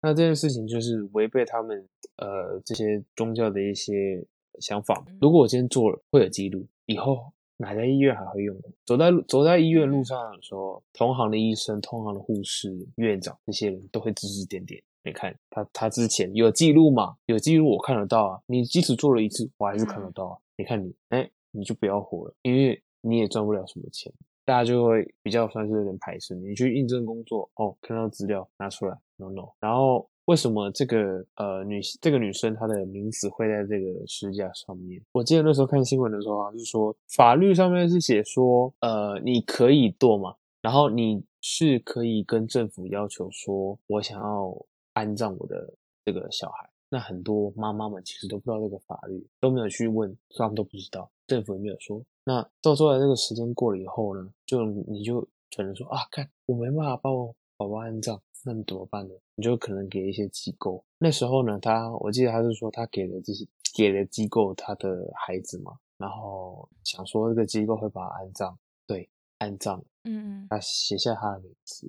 [0.03, 4.27] 那这件事情就是违背他们呃这些宗教的一些
[4.59, 5.05] 想法。
[5.21, 8.57] 如果我今天做了，会有记录，以后哪家医院还会用？
[8.85, 14.83] 走在走在医院路上的时候，同行的医生、同行的护士、院长这些人都会指指点点。
[15.03, 17.17] 你看他他之前有记录嘛？
[17.27, 18.41] 有记录我看得到啊。
[18.47, 20.39] 你即使做了一次，我还是看得到啊。
[20.57, 24.13] 你看你，哎，你就不要活了，因为你也赚不了什么钱。
[24.45, 26.55] 大家就会比较算是有点排斥你。
[26.55, 29.49] 去应征工作哦，看到资料拿出来，no no。
[29.61, 35.01] 然后为什么这个呃女这个女生她的名字会在这个支架上面？
[35.13, 44.55] 我记得那时候看新闻的时候是说法律上面是写说呃你可以堕嘛，然后你是可以跟政府要求说，我想要
[45.01, 45.73] 安葬我的
[46.05, 46.69] 这个小孩。
[46.93, 52.03] 那很多妈妈们其实都不知道这个法律，都没有去问，他们都不知道，政府也没有说。
[52.25, 55.21] 那到后来这个时间过了以后呢，就你就
[55.57, 59.15] 可能说啊，看我没办法帮我宝宝安葬，那你怎么办呢？
[59.37, 60.85] 你就可能给一些机构。
[60.99, 69.09] 那时候呢，他我记得他是说他给了这些给了机构他的孩子嘛，然后想说这个机构会把他安葬，对，
[69.39, 71.89] 安葬，嗯嗯，他写下他的名字，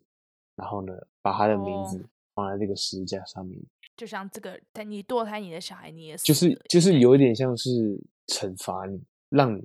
[0.56, 0.94] 然后呢，
[1.24, 3.60] 把他的名字放在这个十字架上面，
[3.96, 9.64] 就像这个，但你堕胎你的小孩，你也是就是就是有一点像是惩罚你，让你。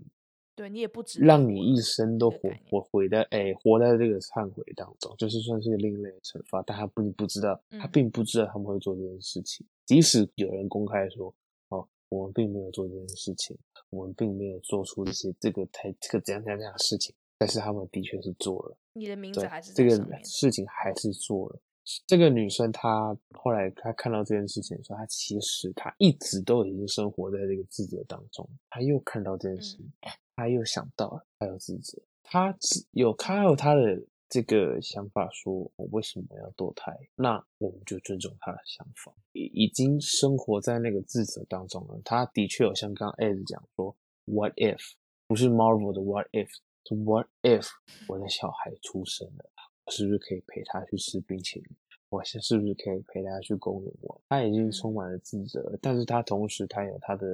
[0.57, 2.39] 对你也不知，让你一生都活
[2.71, 6.63] 活活在哎，活在这个忏悔当中，就是算是个另类的惩罚。
[6.63, 9.67] 但他并不知道，他并不知道他们会做这件事情。
[9.85, 11.35] 即使有人公开说，
[11.69, 13.55] 哦，我们并没有做这件事情，
[13.91, 18.79] 我们并没有做出一些这个太这个怎样怎样这样的事情，但是他们的确是做了。
[18.95, 19.91] 你的名字还是这个
[20.25, 21.61] 事情还是做了。
[22.07, 28.49] 这个女生她后来她看到这件事情的时候，她其实她一直都已经生活在这个自责当中。
[28.69, 29.93] 她又看到这件事情，
[30.35, 36.93] 她又想到了，她有自责，她只有她有她的这个想法，说我为什么要堕胎？
[37.15, 39.15] 那我们就尊重她的想法。
[39.33, 42.01] 已已经生活在那个自责当中了。
[42.05, 43.95] 她的确有像刚刚 Ed 讲说
[44.25, 44.95] ，What if？
[45.29, 46.49] 不是 Marvel 的 What if？
[46.89, 47.69] 是 What if
[48.09, 49.51] 我的小孩出生了？
[49.87, 51.77] 我是不是可以陪他去吃冰淇淋？
[52.09, 54.21] 我是是不是可以陪他去公园玩？
[54.29, 57.27] 他已经充满了自责，嗯、但是他同时他有他的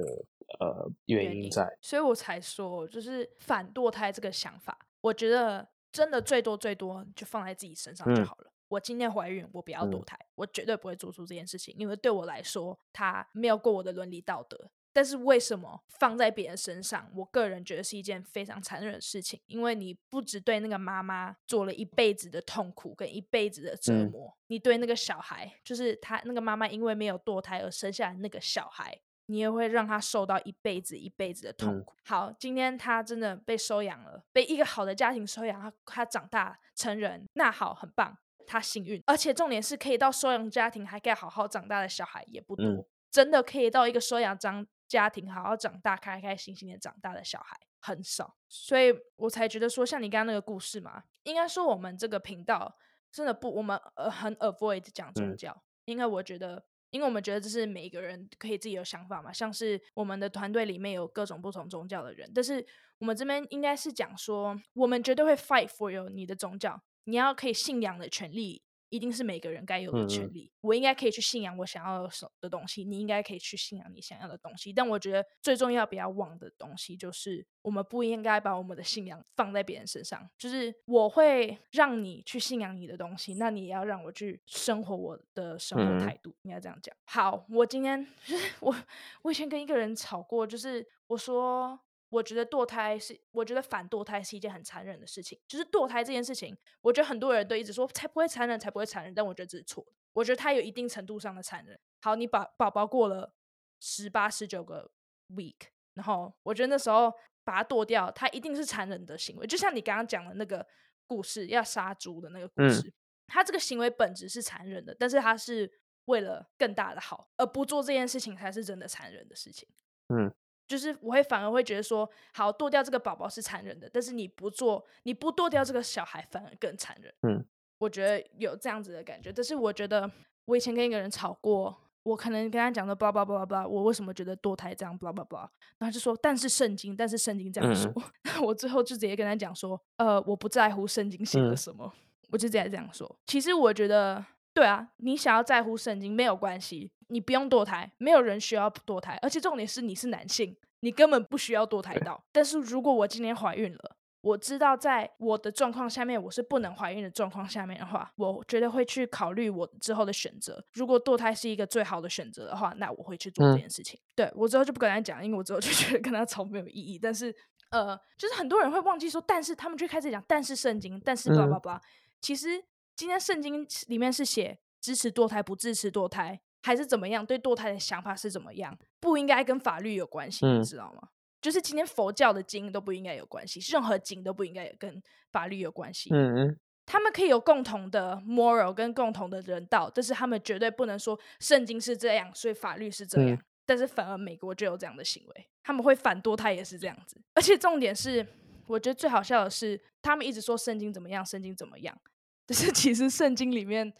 [0.59, 8.45] 呃原因在，所以我才说，就是反堕胎这个想法，我觉得真的最多最多就放在自己身上就好了。
[8.47, 14.71] 嗯、我今天怀孕，我不要堕胎，嗯、我绝对不会做出这件事情，因为对我来说，他没有过我的伦理道德。
[14.93, 17.09] 但是为什么放在别人身上？
[17.15, 31.93] 我个人觉得是一件非常残忍的事情，因为你不只对那个妈妈做了一辈子的痛苦跟一辈子的折磨，嗯、你对那个小孩，就是他那个妈妈因为没有堕胎而生下来那个小孩，你也会让他受到一辈子一辈子的痛苦。
[31.93, 44.67] 嗯、好，今天他真的被收养了，被一个好的家庭收养，他他长大成人，那好，很棒，他幸运，而且重点是可以到收养家庭还可以好好长大的小孩也不多，嗯、真的可以到一个收养长。
[44.87, 52.77] 家庭好好长大，开开心心的长大的小孩很少，所以我才觉得说，像你刚刚那个故事嘛，应该说我们这个频道
[53.11, 62.65] 真的不，我们呃很 avoid 讲宗教，嗯、因为我觉得，因为我们觉得这是每一个人可以自己有想法嘛，像是我们的团队里面有各种不同宗教的人，但是
[62.99, 68.63] 我们这边应该是讲说，我们绝对会 fight for you 你的宗教，你要可以信仰的权利。
[68.93, 70.51] 一定是每个人该有的权利。
[70.53, 74.71] 嗯、我应该可以去信仰我想要的的东西，你应该可以去信仰你想要的东西。
[74.71, 80.29] 但我觉得最重要、不要忘的东西，就是我们不应该把我们的信仰放在别人身上。
[80.37, 86.35] 就是我会让你去信仰你的东西，那你也要让我去生活我的生活态度。
[86.43, 86.95] 应该、嗯、这样讲。
[87.05, 88.75] 好，我今天就 是我
[89.23, 91.79] 我以前跟一个人吵过，就是我说。
[92.13, 95.39] 我觉得堕胎是，我觉得反堕胎是一件很残忍的事情。
[95.47, 99.11] 就是堕胎这件事情，我觉得很多人都一直说才不会残忍，才不会残忍。
[99.15, 99.93] 但我觉得这是错的。
[100.13, 101.79] 我觉得它有一定程度上的残忍。
[102.03, 103.33] 好，你把宝宝过了
[103.79, 104.91] 十八、十九个
[105.29, 105.55] week，
[105.95, 107.11] 然后我觉得那时候
[107.43, 109.47] 把它堕掉，它一定是残忍的行为。
[109.47, 110.63] 就像你刚刚讲的那个
[111.07, 112.93] 故事，要杀猪的那个故事，嗯、
[113.25, 115.71] 它这个行为本质是残忍的，但是它是
[116.05, 119.67] 为了更大的好，而不做这件事情才是真的残忍的事情。
[120.09, 120.31] 嗯，
[120.73, 127.13] 就是我会反而会觉得说，好，剁掉这个宝宝是残忍的，但是你不做，你不剁掉这个小孩反而更残忍。
[127.21, 127.45] 嗯，
[127.77, 130.09] 我觉得有这样子的感觉，但是我觉得
[130.45, 131.77] 我以前跟一个人吵过。
[132.03, 137.89] 我可能跟他讲的，blah blah blah blah，我为什么觉得堕胎这样，blah blah blah，然后就说，但是圣经，但是圣经这样说，
[138.23, 143.09] 嗯、 我最后就直接跟他讲说，呃，我不在乎圣经写了什么，嗯、我就直接这样说。
[143.25, 144.21] 其实我觉得，
[144.53, 152.23] 对啊，你想要在乎圣经没有关系，你不用堕胎，没有人需要堕胎，而且重点是你是男性，你根本不需要堕胎到。
[152.31, 153.97] 但是如果我今天怀孕了。
[154.23, 160.63] 我知道，在我的状况下面，我是不能怀孕的状况下面的话，我觉得会去考虑我之后的选择。
[160.71, 163.99] 如果堕胎是一个最好的选择的话，那我会去做这件事情。
[163.99, 166.97] 嗯、对，我之后就不跟他讲，因为我之后就觉得跟他吵没有意义。
[166.97, 167.35] 但是，
[167.71, 171.81] 呃，就是很多人会忘记说，但是他们就开始讲，但是圣经，但是 blah blah blah。
[172.21, 172.63] 其实
[172.95, 177.23] 今天圣经里面是写支持堕胎不支持堕胎，还是怎么样？
[177.23, 178.75] 对堕胎的想法是怎么样？
[178.99, 180.99] 不应该跟法律有关系，你知道吗？
[181.03, 181.09] 嗯
[181.43, 186.09] 就是今天佛教的经都不应该有关系，任何经都不应该有跟法律有关系。
[186.13, 193.31] 嗯嗯，他们可以有共同的 moral 跟共同的人道，但是他们绝对不能说圣经是这样，所以法律是这样。
[193.31, 197.21] 嗯、但是反而美国就有这样的行为，他们会反堕胎也是这样子。
[197.33, 198.25] 而且重点是，
[198.65, 201.93] 我觉得最好笑的是，他们一直说圣经怎么样，圣经怎么样，
[202.47, 203.93] 但是其实圣经里面。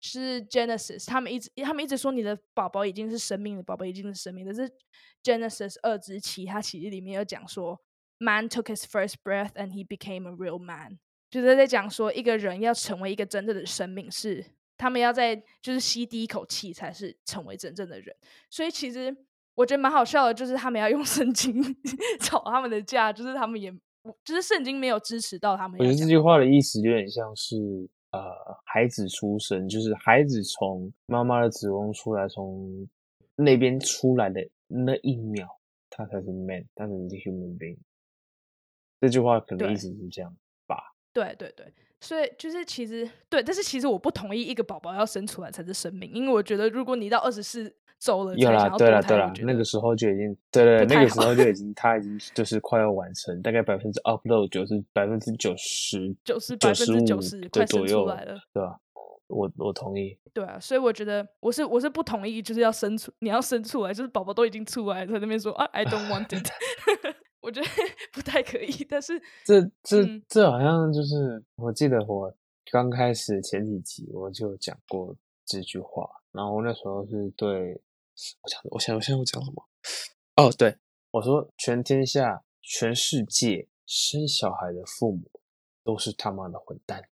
[0.00, 4.52] 是 Genesis，他们一直他们一直说你的宝宝已经是生命了，宝宝已经是生命了。
[4.54, 4.72] 但是
[5.22, 7.78] Genesis 二之七，它其实里面有讲说
[8.18, 10.98] ，Man took his first breath and he became a real man，
[11.30, 14.44] 就是在讲说一个人要成为一个真正的生命，是
[14.78, 18.16] 他们要在就是吸第一口气才是成为真正的人。
[18.48, 19.14] 所以其实
[19.54, 21.62] 我觉得蛮好笑的，就是他们要用圣经
[22.20, 23.70] 吵他们的架，就是他们也
[24.24, 25.78] 就是圣经没有支持到他们。
[25.78, 27.90] 我觉得这句话的意思有点像是。
[28.12, 28.20] 呃，
[28.64, 32.88] 孩子出生就是孩子从妈妈的子宫出来，从
[33.36, 35.48] 那边出来的那一秒，
[35.88, 37.78] 他才是 man，他才是 human being。
[39.00, 40.94] 这句话可能意思是这样吧？
[41.12, 47.74] 对对对，所以就是其实对，但是其实我不同意一个宝宝要生出来才是生命，因为我觉得如果你到二十四。
[48.00, 58.80] 走了，有啦，对啦，对啦，那个时候就已经，对对，那个时候就已经，他已经就是快要完成，大概百分之 upload 九十，百分之九十，九十，百分之九十，快生出来了，对吧？
[59.28, 60.18] 我我同意。
[60.32, 66.48] 对啊，所以我觉得我是我是不同意，就是要生出，你要生出来，就是宝宝都已经出来了，在那边说啊，I don't want it，
[67.42, 67.68] 我觉得
[68.14, 68.86] 不太可以。
[68.88, 72.34] 但是 这这这好像就是，我记得我
[72.72, 77.78] 刚开始前几集我就讲过这句话，然后那时候是对。
[78.42, 79.68] 我讲，我想，我现在，我讲什么？
[80.36, 80.76] 哦，对，
[81.10, 85.22] 我说，全天下、全世界生小孩的父母
[85.84, 87.02] 都是他妈的混蛋。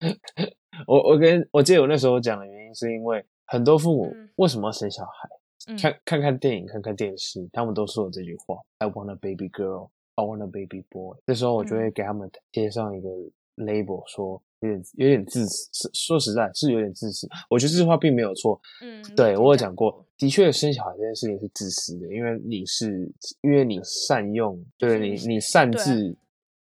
[0.86, 5.28] 我我跟我记得我那时候讲的原因，是因为很多父母为什么要生小孩？
[5.68, 13.08] 嗯、看看看电影，看看电视，他们都说了这句话：“I want a baby girl, I want a baby boy。”这时候我就会给他们贴上一个
[13.56, 14.42] label，说。
[14.62, 17.26] 有点有点自私，说实在，是有点自私。
[17.48, 18.60] 我觉得这句话并没有错。
[18.82, 26.14] 嗯，对，我有讲过，的确生小孩这件事情是自私的，因为你是因为你善用，对你你擅自，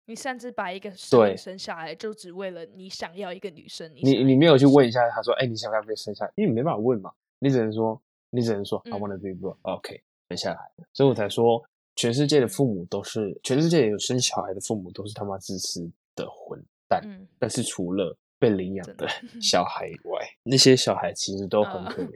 [0.06, 3.92] 你擅自把一个生命生下来，就只为了你想要一个女生。
[3.96, 6.32] 你你，你没有去问一下他说，哎，你想不想被生下来？
[6.36, 10.60] 因为你没办法问嘛，你只能说，你只能说、嗯、I want a baby boy，OK，生下来。
[10.94, 11.64] 所以我才说，
[11.96, 16.64] 全世界的父母都是，嗯、全世界有生小孩的父母都是他妈自私的混。
[16.88, 19.08] 蛋、嗯、但是除了被领养的
[19.42, 22.14] 小孩以外，那些小孩其实都很可怜。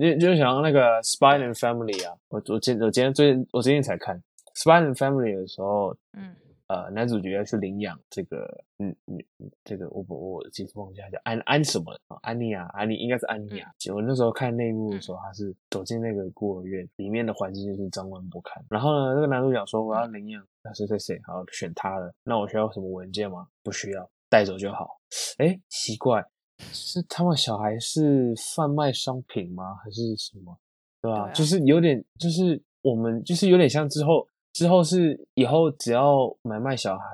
[0.00, 4.16] 你、uh, 就想要那个《Spy and Family》啊，我我今我今天最近我最近才看
[4.54, 6.34] 《Spy and Family》的时候，嗯，
[6.68, 9.18] 呃，男主角要去领养这个，嗯嗯，
[9.62, 13.70] 这个我我我记不忘记他叫安安什么安妮亚，安妮应该是安妮亚。
[13.76, 18.64] 结果、嗯、那时候看那一幕的时候，他是走进那个孤儿院，里面的环境就是脏乱不堪。
[18.70, 20.42] 然后呢，那个男主角说我要领养。
[20.62, 22.10] 那谁谁谁，好选他了。
[22.24, 23.46] 那我需要什么文件吗？
[23.62, 24.98] 不需要，带走就好。
[25.36, 26.24] 哎，奇怪，
[26.72, 29.76] 是他们小孩是贩卖商品吗？
[29.82, 30.58] 还是什么？
[31.00, 31.24] 对吧？
[31.24, 37.04] 对啊，就是有点，就是我们就是有点像之后之后是以后只要买卖小孩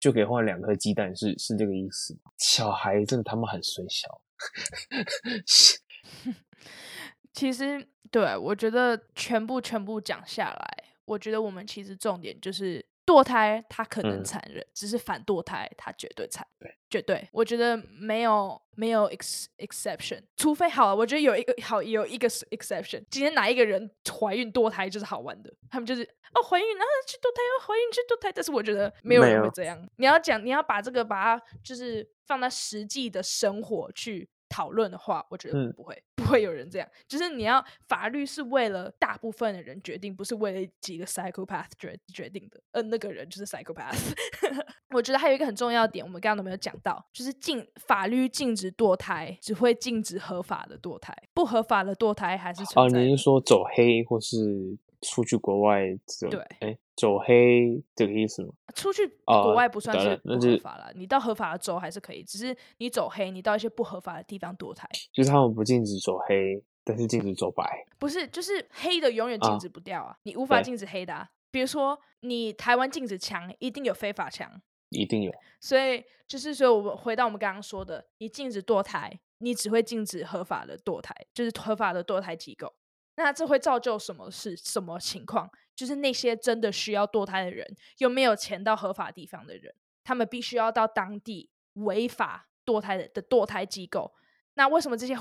[0.00, 2.30] 就可以换两颗鸡蛋，是是这个意思吗？
[2.38, 4.20] 小孩真的他们很衰小。
[7.32, 10.84] 其实对，我觉得全部全部讲下来。
[11.06, 17.28] 我觉得我们其实重点就是堕胎，它可能残忍，嗯、只是反堕胎，它绝对残忍，对绝对。
[17.32, 23.04] 我觉得没有没有 ex exception，除非好了，我觉得有一个好有一个 exception。
[23.10, 28.32] 今天哪一个人怀孕堕胎就是好玩的，他们就是哦怀孕然后去堕胎，哦怀孕去堕胎。
[28.32, 29.88] 但是我觉得没有人会这样。
[29.96, 34.28] 你要讲，你要把这个把它就是放在实际的生活去。
[34.54, 36.88] 讨论的话，我觉得不会，嗯、不会有人这样。
[37.08, 42.60] 就是你要法律是为了大部分的人决定，不是为了几个 psychopath 决决定的。
[42.70, 44.12] 呃，那个人就是 psychopath。
[44.94, 53.00] 我觉得还有一个很重要的点，我们刚刚都没有讲到，就是禁法律禁止堕胎，只会禁止合法的堕胎，不合法的堕胎还是存在。
[53.00, 54.78] 哦，你是说走黑或是？
[55.06, 58.52] 出去国外走，对，哎，走黑这个意思吗？
[58.74, 64.88] 出去国外不算是不合法了，你到合法的州还是可以，只是你走黑，你到一些不合法的地方堕胎。
[65.12, 67.64] 就是他们不禁止走黑，但是禁止走白。
[67.98, 71.28] 不是，就是黑的永远禁止不掉啊，你无法禁止黑的啊。
[71.50, 75.32] 比如说，你台湾禁止枪，一定有非法枪，一定有。
[75.60, 82.72] 所以就是说，我们回到我们刚刚说的，你禁止堕胎，你只会禁止合法的堕胎，就是合法的堕胎机构。
[83.16, 85.48] 那这会造就什么是什么情况？
[85.74, 87.66] 就是那些真的需要堕胎的人，
[87.98, 94.12] 又没有钱到合法地方的人，他们必须要到当地违法堕胎的的堕胎机构。
[94.54, 95.14] 那为什么这些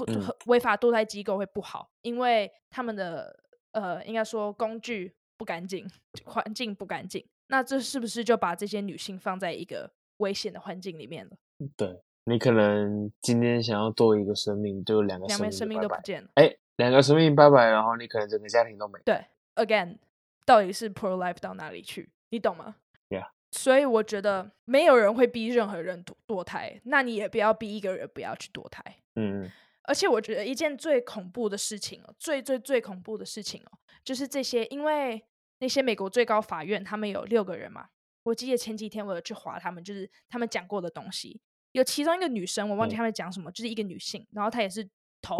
[0.45, 1.89] 违法堕胎机构会不好？
[2.01, 5.89] 因为他们的呃，应该说工具不干净，
[6.25, 7.25] 环境不干净。
[7.47, 11.31] 那这是不是就把这些女性放在一个危险的环境里面了？
[11.75, 16.29] 对，你可能今天想要多一个生命，就两个生命，两个生命都不见了。
[16.35, 16.55] 哎。
[16.77, 18.99] 两个生命拜拜，然后你可能整个家庭都没。
[19.05, 19.23] 对
[19.57, 19.95] ，again，
[20.45, 22.09] 到底是 pro life 到哪里去？
[22.29, 22.75] 你懂吗
[23.09, 23.29] ？Yeah。
[23.51, 28.83] 所以我觉得没有人会逼任何人堕堕胎，那你也不要逼一个人不要去堕胎。
[29.15, 29.51] 嗯。
[29.83, 35.23] 而且我觉得一件最恐怖的事情哦，最最最恐怖的事情哦，就是这些，因为
[35.59, 37.89] 那些美国最高法院他们有六个人嘛，
[38.23, 41.41] 我记得前几天我有去划他们，就是他们讲过的东西，
[41.73, 44.89] 有其中一个女生，我忘记他们讲什么，嗯、就是一个女性，然后她也是
[45.21, 45.37] 投。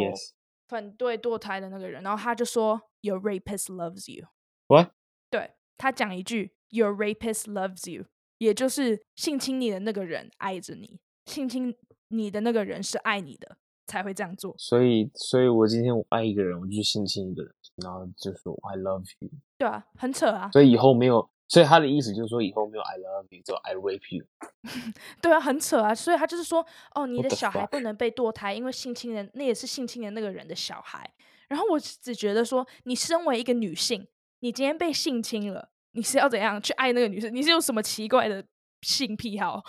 [0.69, 4.27] 反对堕胎的那个人，然后她就说：“Your rapist loves you。”
[4.67, 4.91] What？
[5.29, 8.05] 对，他讲一句：“Your rapist loves you”，
[8.37, 11.75] 也就是性侵你的那个人爱着你，性侵
[12.09, 13.57] 你的那个人是爱你的，
[13.87, 14.55] 才会这样做。
[14.57, 17.53] 所以，所以我今天我爱一个人，我就性侵一个人，
[17.83, 19.29] 然后就说 “I love you”。
[19.57, 20.49] 对啊，很扯啊。
[20.51, 21.29] 所以以后没有。
[21.49, 24.25] 所以他的意思就是说，以后没有 I love you，就 I rape you。
[25.21, 25.93] 对啊，很扯啊。
[25.93, 31.13] 所以他就是说，哦，你的小孩不能被堕胎，因为性侵人那也是性侵的那个人的小孩。
[31.49, 34.07] 然后我只觉得说，你身为一个女性，
[34.43, 37.33] 你今天被性侵了，你是要怎样去爱那个女生？
[37.33, 38.45] 你是有什么奇怪的
[38.81, 39.63] 性癖好？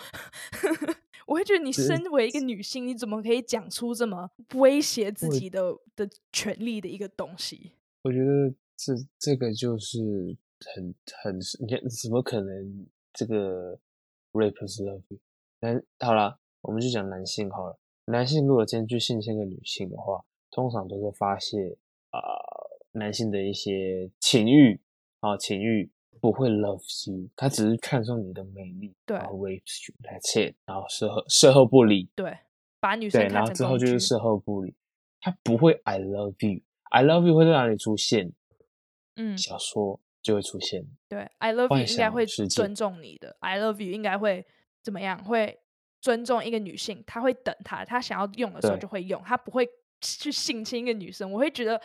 [1.25, 7.71] 我会觉得你身为一个女性，你怎么可以讲出这么威胁自己的的权利的一个东西？
[8.01, 10.37] 我觉得这这个就是。
[10.73, 13.77] 很很，你看怎么可能这个
[14.31, 15.03] rape is love
[15.59, 17.77] 男好了，我们就讲男性好了。
[18.05, 21.77] 男性如果今天去性侵一个女性的话，通常都是发泄
[22.95, 24.79] 男性的一些情欲
[25.19, 32.37] 啊情欲，不会 love you，他只是看中你的美丽，对，然后 rape you，that's it，然后事后事后不理，对，
[32.79, 34.73] 把女生对，然后之后就是事后不理，
[35.21, 38.31] 他不会 I love you，I love you 会在哪里出现？
[39.15, 39.99] 嗯，小说。
[40.25, 40.83] 就会出现。
[41.07, 43.37] 对，I love you 应该会尊重你的。
[43.41, 44.43] I love you 应该会
[44.81, 45.23] 怎么样？
[45.23, 45.59] 会
[46.01, 49.69] 尊重一个女性，她会等她，她想要用的时候就会用，她不会
[50.01, 51.31] 去性侵一个女生。
[51.31, 51.79] 我会觉得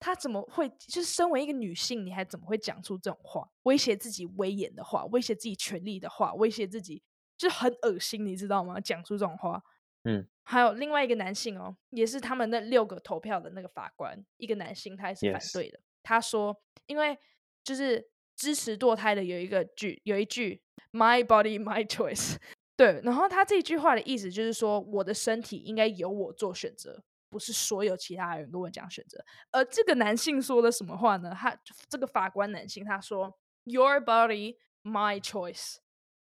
[0.00, 0.68] 她怎么会？
[0.70, 7.02] 就是身为一个女性，你还怎么会讲出这种话，威胁自己威严的话，威胁自己权利的话，威胁自己，
[7.38, 8.80] 就是很恶心，你知道吗？
[8.80, 9.62] 讲出这种话。
[10.02, 10.26] 嗯。
[10.42, 15.78] 还有另外一个男性哦，也是他们那六个投票的那个法官，一个男性，他也是反对的。
[15.78, 15.82] Yes.
[16.02, 17.16] 他说，因为。
[17.62, 22.36] 就是支持堕胎的有一个句，有一句 “My body, my choice”，
[22.74, 23.02] 对。
[23.04, 29.24] 然后他这句话的意思就是说，我的身体应该由我做选择，不是所有其他人跟我讲选择。
[29.52, 31.30] 而这个男性说了什么话呢？
[31.34, 31.56] 他
[31.88, 35.76] 这个法官男性他说：“Your body, my choice。”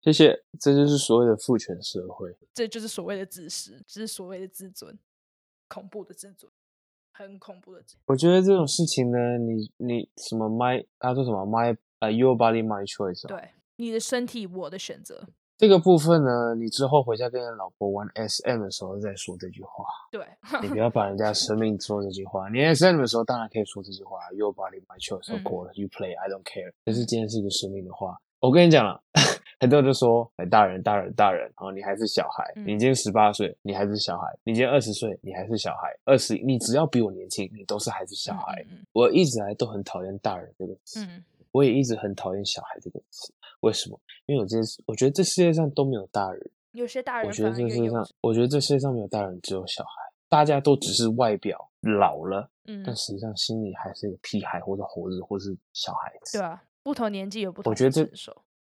[0.02, 4.98] 谢谢，这就是所谓的父权社会，这就是所谓的自私，这是所谓的自尊，
[5.68, 6.50] 恐怖的自尊。
[7.12, 8.02] 很恐怖的自尊。
[8.06, 13.26] 我觉得这种事情呢，你你什么 my，他说什么 my，呃、uh,，your body my choice。
[13.26, 15.28] 对，你的身体我的选择。
[15.60, 19.84] 这个部分呢，你之后回家跟你老婆玩 SM 的时候再说这句话。
[20.10, 20.24] 对，
[20.62, 22.48] 你不要把人家生命说这句话。
[22.48, 26.72] 你 SM 的时候当然可以说这句话，your body my choice，of course，you play，I don't care。
[26.82, 28.98] 但是今天是一个生命的话，我跟你讲了。
[29.60, 32.42] 很多人都说，哎，大人，大人，大人，然后你还是小孩。
[32.56, 35.94] 嗯、你今天十八岁，你还是小孩；你今天二十岁，你还是小孩。
[36.06, 38.64] 二十，你只要比我年轻，你都是还是小孩。
[38.70, 43.34] 嗯嗯、我一直来都很讨厌“大人”这个词，嗯、我也一直很讨厌“小孩”这个词。
[43.60, 44.00] 为什么？
[44.26, 46.50] 因为我这，我觉得这世界上都没有大人。
[46.72, 49.90] 有些大人，我觉得这世界上，我觉得这世界上没有大人，只有小孩。
[50.28, 56.38] 大家都只是外表老了，嗯，但实际上心里还是一个屁孩，或者猴子，或是小孩子。
[56.38, 57.70] 对啊，不同年纪有不同。
[57.70, 58.08] 我觉得这。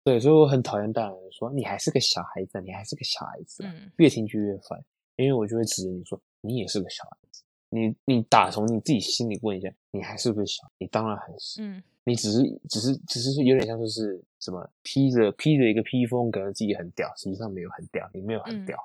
[0.03, 4.79] 对，所以我很讨厌大人说你还是个小孩子，你还是个小孩子，嗯，越听就越烦，
[5.15, 7.43] 因为我就会指着你说你也是个小孩子。
[7.69, 10.63] 你你打从你自己心里问一下，你还是不是小？
[10.77, 11.61] 你当然还是。
[11.63, 11.83] 嗯。
[12.03, 18.77] 你只是只是只是有点像就是什么披着披着一个披风，感觉自己很屌，实际上没有很屌，你没有很屌。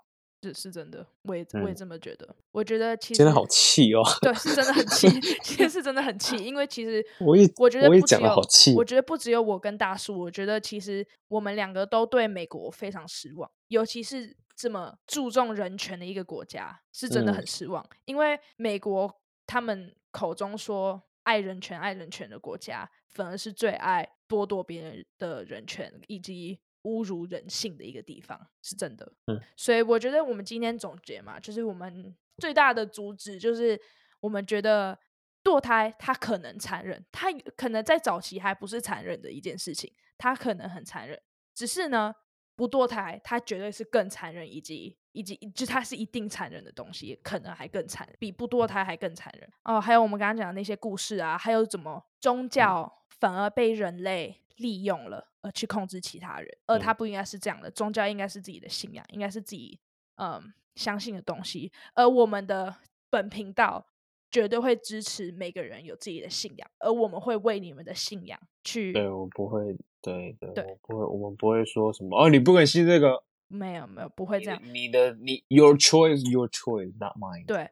[0.44, 2.26] 是是真的，我也我也这么觉得。
[2.26, 4.02] 嗯、我觉得其实真的好气哦。
[4.20, 5.08] 对，是真的很气，
[5.44, 17.80] 其实是真的很气，因为其实 我也我觉得不只有好气，我觉得不只有我跟大树，我觉得其实我们两个都对美国非常失望，尤其是这么注重人权的一个国家，是真的很失望。
[17.84, 19.14] 嗯、因为美国
[19.46, 26.60] 他们口中说爱人权、爱人权的国家，反而是最爱剥夺别人的人权以及。
[26.82, 33.80] 侮辱人性的一个地方是真的，嗯，所以我觉得我们今天总结嘛，就是我们最大的主旨就是，
[34.18, 34.98] 我们觉得
[35.44, 41.22] 堕胎它可能残忍，它可能在早期还不是残忍的一件事情，它可能很残忍，
[41.54, 42.12] 只是呢，
[42.56, 49.80] 不堕胎它绝对是更残忍，以及以及就它是一定残忍的东西，可能还更残忍，比不堕胎还更残忍哦。
[49.80, 55.28] 还有我们刚刚讲的那些故事啊，还有怎么宗教反而被人类利用了。
[55.44, 57.68] 而去控制其他人，而他不应该是这样的。
[57.68, 59.76] 宗教应该是自己的信仰，应该是自己
[60.14, 60.40] 嗯
[60.76, 61.72] 相信的东西。
[61.94, 62.72] 而我们的
[63.10, 63.84] 本频道
[64.30, 68.92] 绝对会支持每个人有自己的信仰，而我们会为你们的信仰去。
[68.92, 73.24] 对，我不会，对对，对我不会，我们不会说什么哦，你不肯信这个。
[73.52, 74.60] 没有没有，不会这样。
[74.64, 77.46] 你，你的你，your choice，your choice，not mine。
[77.46, 77.70] 对，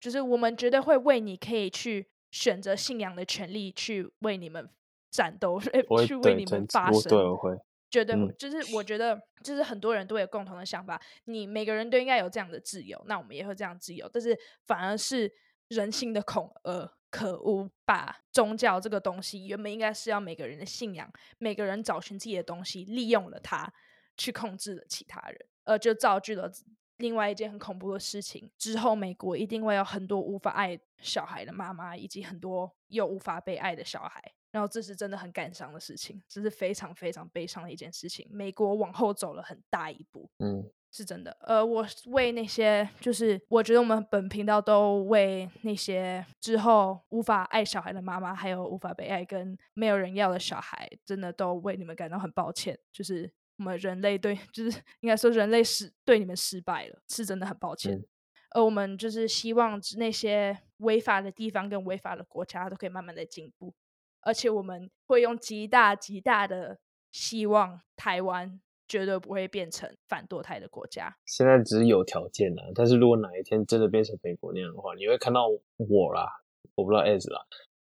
[0.00, 4.68] 就是我们绝对会为你可以去选择信仰的权利去为你们。
[5.14, 5.60] 战斗，
[6.08, 7.54] 去为你们发声，对，我会，
[7.90, 15.30] 绝对会，就是我觉得，就是很多人都有共同的想法，你每个人都应该有这样的自由，那我们也会这样自由，但是反而是
[15.68, 23.70] 人性的恐恶，可恶，把宗教这个东西原本应该是要每个人的信仰，每个人找寻自己的东西，利用了它
[24.16, 26.50] 去控制了其他人，呃，就造就了
[26.98, 28.50] 另外一件很恐怖的事情。
[28.56, 34.22] 之后，美国一定会有很多无法爱小孩的妈妈，以及很多又无法被爱的小孩。
[34.52, 38.28] 然后这是真的很感伤的事情，这是非常非常悲伤的一件事情。
[38.30, 41.34] 美国往后走了很大一步，嗯，是真的。
[41.40, 52.78] 呃，我为那些，就是我觉得我们本频道都为那些之后无法爱小孩的妈妈，还有无法被爱跟没有人要的小孩，真的都为你们感到很抱歉。
[52.92, 58.02] 就是我们人类对，就是 应该说人类失对你们失败了，是真的很抱歉。
[58.50, 63.74] 而、嗯、我们就是希望那些违法的地方跟违法的国家都可以慢慢的进步。
[64.20, 66.78] 而且我们会用极大极大的
[67.10, 71.16] 希望，台湾绝对不会变成反堕胎的国家。
[71.26, 76.28] 现在只是有条件啦，但是如果哪一天真的变成美国那样的话，你会看到我啦，
[76.76, 77.40] 我不知道 Ez 啦，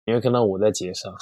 [0.06, 1.14] 你会看到我在街上。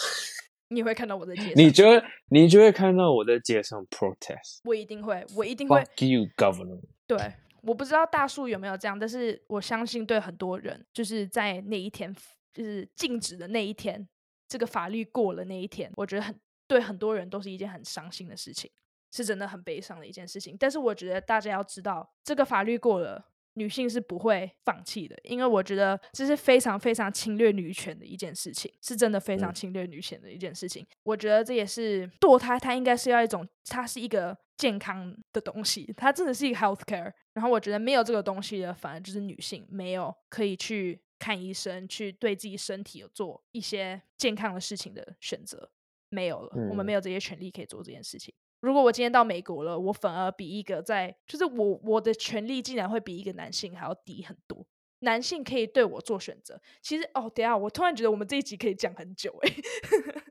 [0.72, 4.60] 你会看到我在街上，你就会你就会看到我在街上 protest。
[4.64, 5.80] 我一定会，我一定会。
[5.82, 6.82] Fuck you, governor。
[7.06, 7.18] 对，
[7.62, 12.16] 我不知道大树有没有这样，但是我相信对很多人，就是在那一天，
[12.54, 14.08] 就是禁止的那一天。
[14.48, 18.70] 这个法律过了那一天，我觉得很对很多人都是一件很伤心的事情，
[19.10, 20.58] 是真的很悲伤的一件事情。
[20.60, 30.84] 但是我觉得大家要知道，这个法律过了，女性是不会放弃的，因为我觉得这是非常非常侵略女权的一件事情，是真的非常侵略女权的一件事情。
[30.84, 30.88] 嗯。
[31.04, 37.12] 我觉得这也是堕胎，它应该是要一种，它是一个健康的东西，它真的是一个 health care。
[37.34, 41.02] 然后我觉得没有这个东西的，反而就是女性没有可以去。
[41.22, 45.70] 看医生，去对自己身体有做一些健康的事情的选择，
[46.10, 48.34] 没有了，嗯，我们没有这些权利可以做这件事情。
[48.62, 54.66] 如果我今天到美国了，我反而比一个在，就是我我的权利竟然会比一个男性还要低很多。
[55.00, 59.52] 男性可以对我做选择，其实哦，等下我突然觉得我们这一集可以讲很久哎。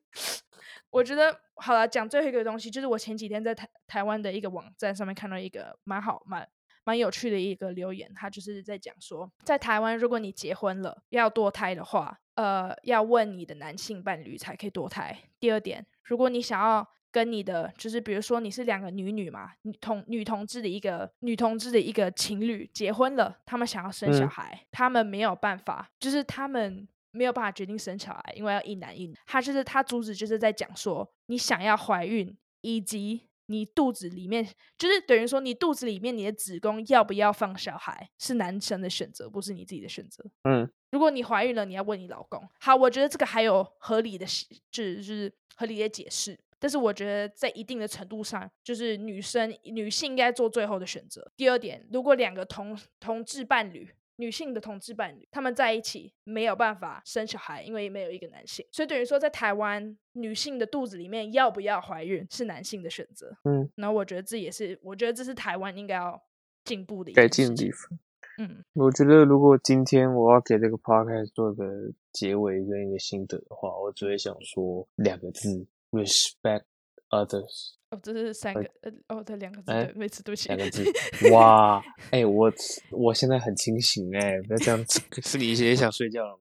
[0.90, 6.48] 我觉得好了，讲最后一个东西，就是我前几天在台台湾的一个网站上面看到一个蛮好蛮。
[6.82, 15.16] 蛮有趣的一个留言，他就是在讲说，在台湾，如果你结婚了要堕胎的话，呃，要问你的男性伴侣才可以堕胎。
[15.38, 29.14] 第二点，如果你想要跟你的，就是比如说你是两个女女嘛，女同女同志的一个女同志的一个情侣结婚了，他们想要生小孩，嗯，他们没有办法，就是他们没有办法决定生小孩，因为要一男一女。
[29.26, 33.28] 他就是他主旨就是在讲说，你想要怀孕以及。
[33.50, 34.46] 你肚子里面
[34.78, 40.24] 就是等于说，你肚子里面你的子宫要不要放小孩是男生的选择，不是你自己的选择。
[40.44, 42.48] 嗯，如果你怀孕了，你要问你老公。
[42.60, 44.24] 好，我觉得这个还有合理的，
[44.70, 46.38] 就是就是合理的解释。
[46.60, 51.32] 但是我觉得在一定的程度上，就是女生女性应该做最后的选择。
[51.36, 53.88] 第二点，如果两个同同志伴侣。
[54.16, 63.34] 女性的同志伴侣，他们在一起没有办法生小孩，因为没有一个男性，所以等于说，在台湾，女性的肚子里面要不要怀孕是男性的选择。
[63.44, 66.22] 嗯，然后我觉得这也是，我觉得这是台湾应该要
[66.66, 67.98] 进步的一个改进的地方。
[68.36, 76.64] 嗯，我觉得如果今天我要给这个 podcast 做个结尾跟一个心得的话，我只会想说两个字：respect
[77.10, 77.74] others。
[77.90, 80.84] 哦，这是三个，呃，哦，这，两个字，对，每次都写两个字。
[81.32, 81.82] 哇，
[82.12, 82.52] 哎、欸，我
[82.92, 86.40] 我现在很清醒哎、欸，不要这样子，是你也想睡觉了吗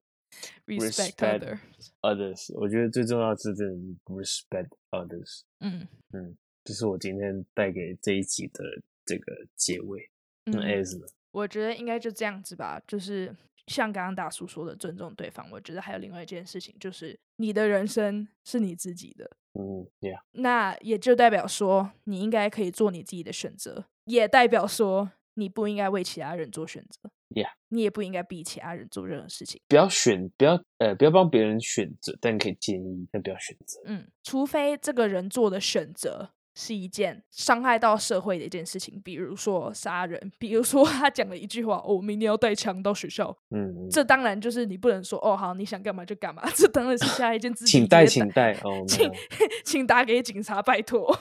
[0.66, 1.58] ？respect others。
[2.02, 5.40] others，我觉得最重要的是真的是 respect others。
[5.58, 8.62] 嗯嗯，这是我今天带给这一集的
[9.04, 10.08] 这个结尾。
[10.44, 11.06] 那 S 呢？
[11.32, 13.34] 我觉得应该就这样子吧，就是
[13.70, 15.48] 像刚刚大叔说的，尊重对方。
[15.50, 19.30] 我觉得还有另外一件事情，就是你的人生是你自己的。
[19.54, 20.20] 嗯，Yeah。
[20.32, 27.10] 那也就代表说，你应该可以做你自己的选择，也代表说你不应该为其他人做选择。
[27.30, 27.52] Yeah。
[27.68, 29.60] 你也不应该逼其他人做任何事情。
[29.68, 33.80] 不要选，不要呃，不要帮别人选择，但可以建议，但不要选择。
[33.84, 49.10] 嗯，除非这个人做的选择是一件伤害到社会的一件事情，比如说杀人，比如说他讲了一句话：“哦，明天要带枪到学校。”嗯，这当然就是你不能说：“哦，好，你想干嘛就干嘛。”这当然是下一件 自己请带，请带哦，请
[49.64, 51.16] 请打给警察，拜托。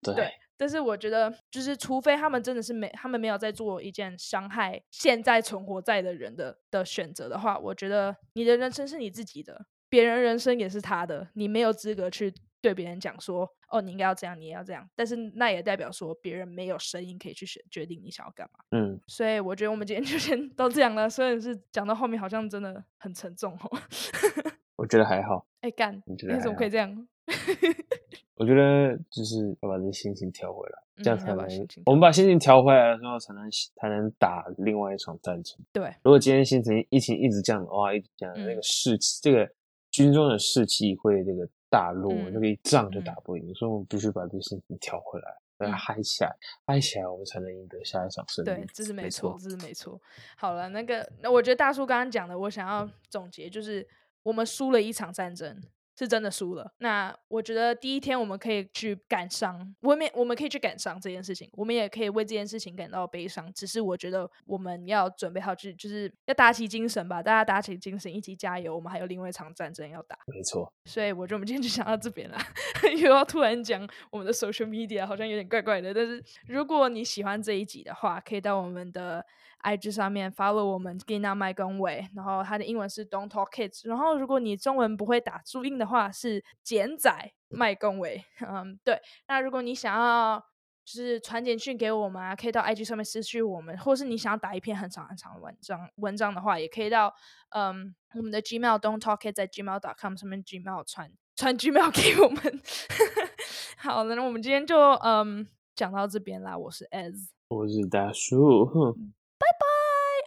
[0.00, 12.32] 对，对，但是我觉得，就是除非他们真的是没，他们没有在做一件伤害现在存活在的人的的选择的话，我觉得你的人生是你自己的，别人人生也是他的，你没有资格去。
[12.64, 18.60] 对别人讲说，哦，你应该要这样，你也要这样，但是那也代表说别人没有声音可以去选决定你想要干嘛。
[18.70, 21.10] 嗯，所以我觉得我们今天就先 到这样了。
[21.10, 23.78] 虽然是讲到后面好像真的很沉重哦。
[24.76, 25.46] 我觉得还好。
[25.60, 27.06] 哎干，你怎么可以这样？
[28.36, 31.46] 我觉得就是要把这心情调回来，嗯、这样才能。
[31.84, 35.58] 我们把心情调回来的时候，才能才能打另外一场战争。
[35.70, 39.46] 对，如果今天心情疫情一直这样的话，一直这样，嗯、那个士气，这个
[39.90, 41.46] 军中的士气会这个。
[41.74, 46.32] 大陆那个一仗就打不赢，嗯、所以我们必须把这个心情调回来，让它嗨起来，
[46.64, 48.48] 嗨起来，我们才能赢得下一场胜利。
[48.48, 50.00] 对，这是没错，这是没错。
[50.36, 53.84] 好了，那个，那我觉得大叔刚刚讲的，我想要总结就是，
[54.22, 55.60] 我们输了一场战争。
[55.96, 56.72] 是真的输了。
[56.78, 63.52] 那我觉得第一天我们可以去感伤，我们我们可以去感伤这件事情，我们也可以为这件事情感到悲伤。
[63.52, 68.74] 只是我觉得我们要准备好，去就是要打起精神吧，大家打起精神，一起加油。
[68.74, 70.18] 我们还有另外一场战争要打。
[70.26, 70.72] 没错。
[70.84, 72.38] 所以我觉得我们今天就想到这边了，
[72.98, 75.94] 又要突然讲我们的 social media，好像有点怪怪的。
[75.94, 79.24] 但是如果你喜欢这一集的话，可以到我们的。
[79.64, 87.10] IG 上面 follow 我们 Gina 麦根伟，然后他的英文是 Don't Talk Kids，然后如果你中文不会打注音的话是简仔
[87.48, 89.00] 麦根伟， 嗯，对。
[89.26, 90.38] 那如果你想要
[90.84, 97.14] 就是传简讯给我们啊，可以到 IG 上面私讯我们，或是你想要打一篇很长很长的文章文章的话，也可以到
[97.50, 102.60] 嗯我们的 Gmail Don't Talk Kids 在 gmail.com 上面 Gmail 传传 Gmail 给我们。
[103.78, 106.56] 好了，那我们今天就嗯讲到这边啦。
[106.56, 108.94] 我是 AS，我是大叔！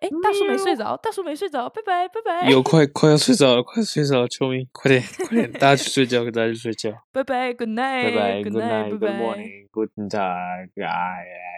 [0.01, 2.49] 哎，大叔没睡着，大叔没睡着，拜拜拜拜。
[2.49, 4.67] 有 快快要睡着了，快睡着了，救命！
[4.71, 6.91] 快点快点，大家去睡觉，大家去睡觉。
[7.11, 11.57] 拜拜，Good night，拜拜，Good night，Good morning，Good night，拜拜。